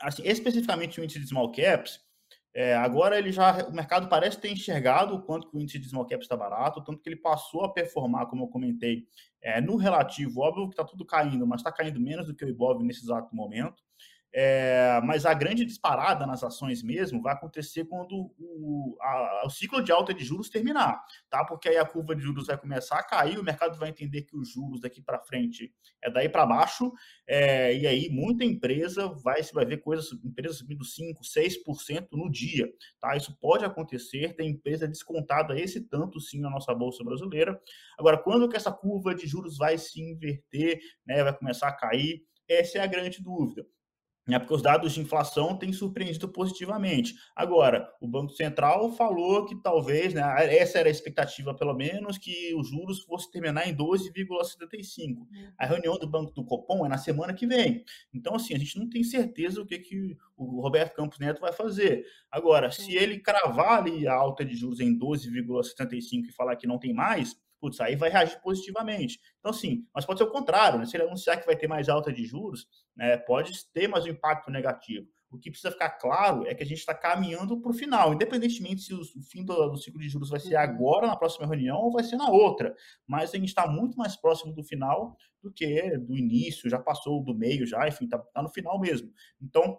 assim, 0.00 0.22
especificamente 0.24 1.00
o 1.00 1.04
índice 1.04 1.20
de 1.20 1.28
small 1.28 1.50
caps, 1.52 2.00
é, 2.54 2.76
agora 2.76 3.18
ele 3.18 3.32
já, 3.32 3.66
o 3.66 3.72
mercado 3.72 4.08
parece 4.08 4.40
ter 4.40 4.52
enxergado 4.52 5.14
o 5.14 5.22
quanto 5.22 5.50
que 5.50 5.56
o 5.56 5.60
índice 5.60 5.78
de 5.78 5.88
small 5.88 6.06
caps 6.06 6.24
está 6.24 6.36
barato, 6.36 6.84
tanto 6.84 7.02
que 7.02 7.08
ele 7.08 7.16
passou 7.16 7.64
a 7.64 7.72
performar, 7.72 8.26
como 8.26 8.44
eu 8.44 8.48
comentei, 8.48 9.08
é, 9.42 9.60
no 9.60 9.76
relativo, 9.76 10.40
óbvio 10.40 10.68
que 10.68 10.74
está 10.74 10.84
tudo 10.84 11.04
caindo, 11.04 11.46
mas 11.46 11.60
está 11.60 11.72
caindo 11.72 12.00
menos 12.00 12.26
do 12.26 12.34
que 12.34 12.44
o 12.44 12.48
Ibov 12.48 12.82
nesse 12.82 13.04
exato 13.04 13.34
momento. 13.34 13.82
É, 14.36 15.00
mas 15.04 15.24
a 15.24 15.32
grande 15.32 15.64
disparada 15.64 16.26
nas 16.26 16.42
ações 16.42 16.82
mesmo 16.82 17.22
vai 17.22 17.34
acontecer 17.34 17.84
quando 17.84 18.32
o, 18.36 18.96
a, 19.00 19.46
o 19.46 19.50
ciclo 19.50 19.80
de 19.80 19.92
alta 19.92 20.12
de 20.12 20.24
juros 20.24 20.50
terminar, 20.50 21.00
tá? 21.30 21.44
Porque 21.44 21.68
aí 21.68 21.76
a 21.76 21.84
curva 21.84 22.16
de 22.16 22.22
juros 22.22 22.48
vai 22.48 22.58
começar 22.58 22.98
a 22.98 23.04
cair, 23.04 23.38
o 23.38 23.44
mercado 23.44 23.78
vai 23.78 23.90
entender 23.90 24.22
que 24.22 24.36
os 24.36 24.50
juros 24.50 24.80
daqui 24.80 25.00
para 25.00 25.20
frente 25.20 25.72
é 26.02 26.10
daí 26.10 26.28
para 26.28 26.44
baixo, 26.44 26.92
é, 27.28 27.76
e 27.76 27.86
aí 27.86 28.08
muita 28.10 28.44
empresa 28.44 29.06
vai, 29.22 29.40
você 29.40 29.52
vai 29.52 29.64
ver 29.64 29.76
coisas, 29.78 30.10
empresas 30.24 30.58
subindo 30.58 30.84
5, 30.84 31.22
6% 31.22 32.08
no 32.14 32.28
dia, 32.28 32.68
tá? 33.00 33.16
Isso 33.16 33.38
pode 33.38 33.64
acontecer, 33.64 34.34
tem 34.34 34.50
empresa 34.50 34.88
descontada 34.88 35.56
esse 35.56 35.80
tanto 35.80 36.18
sim 36.20 36.40
na 36.40 36.50
nossa 36.50 36.74
bolsa 36.74 37.04
brasileira. 37.04 37.56
Agora, 37.96 38.18
quando 38.18 38.48
que 38.48 38.56
essa 38.56 38.72
curva 38.72 39.14
de 39.14 39.28
juros 39.28 39.56
vai 39.56 39.78
se 39.78 40.00
inverter, 40.00 40.80
né? 41.06 41.22
Vai 41.22 41.36
começar 41.36 41.68
a 41.68 41.72
cair? 41.72 42.24
Essa 42.48 42.78
é 42.78 42.80
a 42.80 42.86
grande 42.86 43.22
dúvida. 43.22 43.64
Né, 44.26 44.38
porque 44.38 44.54
os 44.54 44.62
dados 44.62 44.92
de 44.92 45.00
inflação 45.00 45.56
têm 45.56 45.72
surpreendido 45.72 46.28
positivamente. 46.28 47.14
Agora, 47.36 47.88
o 48.00 48.08
Banco 48.08 48.32
Central 48.32 48.90
falou 48.92 49.44
que 49.44 49.54
talvez, 49.56 50.14
né, 50.14 50.22
essa 50.56 50.78
era 50.78 50.88
a 50.88 50.90
expectativa 50.90 51.54
pelo 51.54 51.74
menos, 51.74 52.16
que 52.16 52.54
os 52.54 52.68
juros 52.68 53.00
fossem 53.00 53.30
terminar 53.30 53.68
em 53.68 53.76
12,75. 53.76 55.18
Uhum. 55.18 55.26
A 55.58 55.66
reunião 55.66 55.98
do 55.98 56.08
Banco 56.08 56.32
do 56.32 56.44
Copom 56.44 56.86
é 56.86 56.88
na 56.88 56.98
semana 56.98 57.34
que 57.34 57.46
vem. 57.46 57.84
Então, 58.12 58.34
assim, 58.34 58.54
a 58.54 58.58
gente 58.58 58.78
não 58.78 58.88
tem 58.88 59.04
certeza 59.04 59.60
o 59.60 59.66
que, 59.66 59.78
que 59.78 60.16
o 60.36 60.60
Roberto 60.60 60.94
Campos 60.94 61.18
Neto 61.18 61.40
vai 61.40 61.52
fazer. 61.52 62.04
Agora, 62.30 62.70
se 62.70 62.96
ele 62.96 63.20
cravar 63.20 63.78
ali 63.78 64.06
a 64.06 64.14
alta 64.14 64.44
de 64.44 64.56
juros 64.56 64.80
em 64.80 64.98
12,75 64.98 66.28
e 66.28 66.32
falar 66.32 66.56
que 66.56 66.66
não 66.66 66.78
tem 66.78 66.94
mais, 66.94 67.36
putz, 67.64 67.80
aí 67.80 67.96
vai 67.96 68.10
reagir 68.10 68.38
positivamente. 68.42 69.18
Então, 69.38 69.50
assim, 69.50 69.86
mas 69.94 70.04
pode 70.04 70.18
ser 70.18 70.24
o 70.24 70.30
contrário, 70.30 70.78
né? 70.78 70.84
Se 70.84 70.96
ele 70.96 71.04
anunciar 71.04 71.40
que 71.40 71.46
vai 71.46 71.56
ter 71.56 71.66
mais 71.66 71.88
alta 71.88 72.12
de 72.12 72.26
juros, 72.26 72.66
né, 72.94 73.16
pode 73.16 73.52
ter 73.72 73.88
mais 73.88 74.04
um 74.04 74.08
impacto 74.08 74.50
negativo. 74.50 75.06
O 75.30 75.38
que 75.38 75.50
precisa 75.50 75.72
ficar 75.72 75.90
claro 75.90 76.46
é 76.46 76.54
que 76.54 76.62
a 76.62 76.66
gente 76.66 76.78
está 76.78 76.94
caminhando 76.94 77.58
para 77.60 77.70
o 77.70 77.74
final, 77.74 78.12
independentemente 78.12 78.82
se 78.82 78.94
o 78.94 79.02
fim 79.22 79.44
do, 79.44 79.70
do, 79.70 79.78
ciclo 79.78 79.98
de 79.98 80.08
juros 80.08 80.28
vai 80.28 80.38
ser 80.38 80.54
uhum. 80.54 80.60
agora, 80.60 81.06
na 81.06 81.16
próxima 81.16 81.46
reunião, 81.46 81.78
ou 81.78 81.90
vai 81.90 82.04
ser 82.04 82.16
na 82.16 82.28
outra. 82.28 82.74
Mas 83.06 83.34
a 83.34 83.38
gente 83.38 83.48
está 83.48 83.66
muito 83.66 83.96
mais 83.96 84.14
próximo 84.14 84.54
do 84.54 84.62
final 84.62 85.16
do 85.42 85.50
que 85.50 85.96
do 85.98 86.16
início, 86.16 86.70
já 86.70 86.78
passou 86.78 87.24
do 87.24 87.34
meio, 87.34 87.66
já, 87.66 87.88
enfim, 87.88 88.04
está 88.04 88.18
tá 88.18 88.42
no 88.42 88.48
final 88.50 88.78
mesmo. 88.78 89.10
Então, 89.40 89.78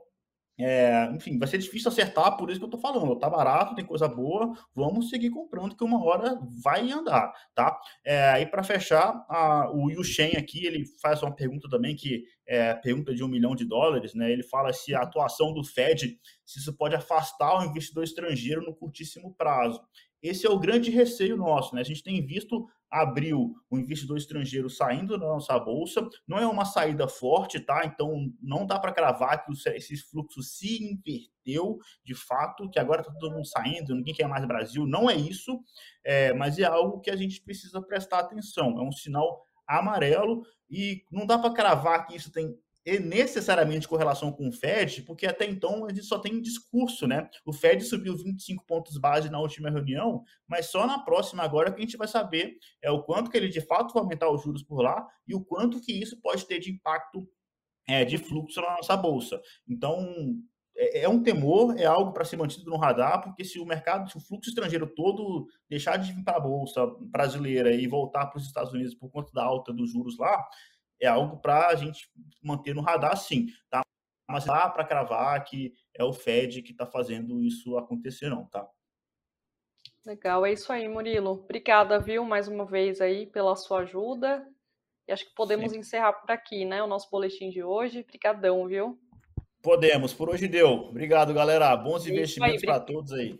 é, 0.57 1.11
enfim, 1.13 1.37
vai 1.37 1.47
ser 1.47 1.57
difícil 1.57 1.89
acertar, 1.89 2.37
por 2.37 2.49
isso 2.49 2.59
que 2.59 2.65
eu 2.65 2.69
tô 2.69 2.77
falando. 2.77 3.17
Tá 3.19 3.29
barato, 3.29 3.75
tem 3.75 3.85
coisa 3.85 4.07
boa, 4.07 4.53
vamos 4.73 5.09
seguir 5.09 5.29
comprando, 5.29 5.75
que 5.75 5.83
uma 5.83 6.03
hora 6.03 6.39
vai 6.63 6.89
andar, 6.91 7.33
tá? 7.53 7.77
É, 8.05 8.41
e 8.41 8.45
para 8.45 8.63
fechar, 8.63 9.25
a, 9.29 9.69
o 9.73 9.89
Yushen 9.89 10.37
aqui, 10.37 10.65
ele 10.65 10.85
faz 11.01 11.21
uma 11.21 11.35
pergunta 11.35 11.67
também, 11.69 11.95
que 11.95 12.23
é 12.47 12.73
pergunta 12.75 13.13
de 13.13 13.23
um 13.23 13.27
milhão 13.27 13.55
de 13.55 13.65
dólares, 13.65 14.13
né? 14.13 14.31
Ele 14.31 14.43
fala 14.43 14.71
se 14.71 14.93
a 14.93 15.01
atuação 15.01 15.53
do 15.53 15.63
Fed, 15.63 16.17
se 16.45 16.59
isso 16.59 16.75
pode 16.77 16.95
afastar 16.95 17.59
o 17.59 17.65
investidor 17.65 18.03
estrangeiro 18.03 18.61
no 18.61 18.75
curtíssimo 18.75 19.33
prazo. 19.33 19.81
Esse 20.21 20.47
é 20.47 20.49
o 20.49 20.59
grande 20.59 20.89
receio 20.89 21.37
nosso, 21.37 21.75
né? 21.75 21.81
A 21.81 21.85
gente 21.85 22.03
tem 22.03 22.25
visto 22.25 22.65
abril 22.89 23.53
o 23.69 23.77
investidor 23.77 24.17
estrangeiro 24.17 24.69
saindo 24.69 25.17
da 25.17 25.25
nossa 25.25 25.57
bolsa, 25.59 26.07
não 26.27 26.37
é 26.37 26.47
uma 26.47 26.65
saída 26.65 27.07
forte, 27.07 27.59
tá? 27.59 27.85
Então 27.85 28.31
não 28.41 28.65
dá 28.65 28.79
para 28.79 28.93
cravar 28.93 29.43
que 29.43 29.51
esse 29.71 29.97
fluxo 29.97 30.41
se 30.41 30.83
inverteu 30.83 31.77
de 32.03 32.15
fato, 32.15 32.69
que 32.69 32.79
agora 32.79 33.01
está 33.01 33.13
todo 33.13 33.33
mundo 33.33 33.45
saindo, 33.45 33.95
ninguém 33.95 34.13
quer 34.13 34.27
mais 34.27 34.45
Brasil, 34.45 34.85
não 34.87 35.09
é 35.09 35.15
isso, 35.15 35.59
é, 36.03 36.33
mas 36.33 36.57
é 36.57 36.63
algo 36.63 37.01
que 37.01 37.11
a 37.11 37.15
gente 37.15 37.41
precisa 37.41 37.81
prestar 37.81 38.19
atenção, 38.19 38.79
é 38.79 38.81
um 38.81 38.91
sinal 38.91 39.45
amarelo 39.67 40.43
e 40.69 41.03
não 41.11 41.25
dá 41.25 41.37
para 41.37 41.53
cravar 41.53 42.05
que 42.05 42.15
isso 42.15 42.31
tem 42.31 42.55
e 42.85 42.99
necessariamente 42.99 43.87
correlação 43.87 44.31
com 44.31 44.47
o 44.47 44.51
Fed, 44.51 45.01
porque 45.01 45.25
até 45.25 45.45
então 45.45 45.85
a 45.85 45.89
gente 45.89 46.05
só 46.05 46.19
tem 46.19 46.39
discurso, 46.39 47.07
né? 47.07 47.27
O 47.43 47.51
Fed 47.51 47.83
subiu 47.83 48.15
25 48.15 48.63
pontos 48.65 48.97
base 48.97 49.29
na 49.29 49.39
última 49.39 49.71
reunião, 49.71 50.23
mas 50.47 50.67
só 50.67 50.85
na 50.85 50.99
próxima 50.99 51.41
agora 51.41 51.71
que 51.71 51.79
a 51.79 51.81
gente 51.81 51.97
vai 51.97 52.07
saber 52.07 52.57
é 52.81 52.91
o 52.91 53.01
quanto 53.01 53.31
que 53.31 53.37
ele 53.37 53.49
de 53.49 53.61
fato 53.61 53.93
vai 53.93 54.03
aumentar 54.03 54.29
os 54.29 54.43
juros 54.43 54.61
por 54.61 54.81
lá 54.81 55.05
e 55.27 55.33
o 55.33 55.43
quanto 55.43 55.81
que 55.81 55.91
isso 55.91 56.21
pode 56.21 56.45
ter 56.45 56.59
de 56.59 56.71
impacto 56.71 57.27
é, 57.87 58.05
de 58.05 58.17
fluxo 58.17 58.61
na 58.61 58.75
nossa 58.75 58.95
bolsa. 58.95 59.41
Então, 59.67 60.05
é, 60.75 61.01
é 61.01 61.09
um 61.09 61.23
temor, 61.23 61.79
é 61.79 61.85
algo 61.85 62.11
para 62.11 62.25
ser 62.25 62.37
mantido 62.37 62.69
no 62.69 62.77
radar, 62.77 63.21
porque 63.21 63.43
se 63.43 63.59
o 63.59 63.65
mercado, 63.65 64.09
se 64.09 64.17
o 64.17 64.21
fluxo 64.21 64.49
estrangeiro 64.49 64.87
todo 64.87 65.47
deixar 65.69 65.97
de 65.97 66.11
vir 66.11 66.23
para 66.23 66.37
a 66.37 66.39
bolsa 66.39 66.85
brasileira 67.01 67.73
e 67.73 67.87
voltar 67.87 68.27
para 68.27 68.37
os 68.37 68.45
Estados 68.45 68.73
Unidos 68.73 68.93
por 68.93 69.09
conta 69.09 69.31
da 69.33 69.43
alta 69.43 69.73
dos 69.73 69.91
juros 69.91 70.17
lá, 70.17 70.47
é 71.01 71.07
algo 71.07 71.37
para 71.37 71.67
a 71.67 71.75
gente 71.75 72.09
manter 72.41 72.73
no 72.73 72.81
radar, 72.81 73.17
sim, 73.17 73.47
tá? 73.69 73.81
Mas 74.29 74.45
dá 74.45 74.69
para 74.69 74.85
cravar 74.85 75.43
que 75.43 75.73
é 75.93 76.03
o 76.03 76.11
Fed 76.11 76.61
que 76.61 76.71
está 76.71 76.85
fazendo 76.85 77.41
isso 77.41 77.77
acontecer, 77.77 78.29
não, 78.29 78.45
tá? 78.45 78.67
Legal, 80.05 80.45
é 80.45 80.53
isso 80.53 80.71
aí, 80.71 80.87
Murilo. 80.87 81.31
Obrigada, 81.31 81.99
viu, 81.99 82.23
mais 82.23 82.47
uma 82.47 82.65
vez 82.65 83.01
aí 83.01 83.25
pela 83.25 83.55
sua 83.55 83.79
ajuda. 83.79 84.47
E 85.07 85.11
acho 85.11 85.25
que 85.25 85.35
podemos 85.35 85.71
sim. 85.71 85.79
encerrar 85.79 86.13
por 86.13 86.31
aqui, 86.31 86.65
né? 86.65 86.81
O 86.81 86.87
nosso 86.87 87.09
boletim 87.09 87.49
de 87.49 87.63
hoje. 87.63 88.01
Obrigadão, 88.01 88.67
viu? 88.67 88.99
Podemos, 89.61 90.13
por 90.13 90.29
hoje 90.29 90.47
deu. 90.47 90.69
Obrigado, 90.89 91.33
galera. 91.33 91.75
Bons 91.75 92.05
é 92.05 92.11
investimentos 92.11 92.63
para 92.63 92.79
todos 92.79 93.11
aí. 93.13 93.39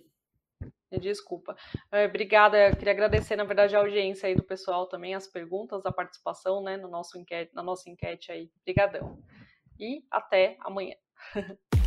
Desculpa. 1.01 1.55
É, 1.91 2.05
obrigada. 2.05 2.69
Eu 2.69 2.75
queria 2.75 2.93
agradecer, 2.93 3.36
na 3.36 3.43
verdade, 3.43 3.75
a 3.75 3.79
audiência 3.79 4.27
aí 4.27 4.36
do 4.36 4.43
pessoal 4.43 4.88
também, 4.88 5.15
as 5.15 5.27
perguntas, 5.27 5.86
a 5.86 5.91
participação, 5.91 6.63
né, 6.63 6.77
no 6.77 6.89
nosso 6.89 7.17
enquete, 7.17 7.53
na 7.53 7.63
nossa 7.63 7.89
enquete 7.89 8.31
aí. 8.31 8.49
Obrigadão. 8.62 9.19
E 9.79 10.03
até 10.10 10.58
amanhã. 10.62 10.95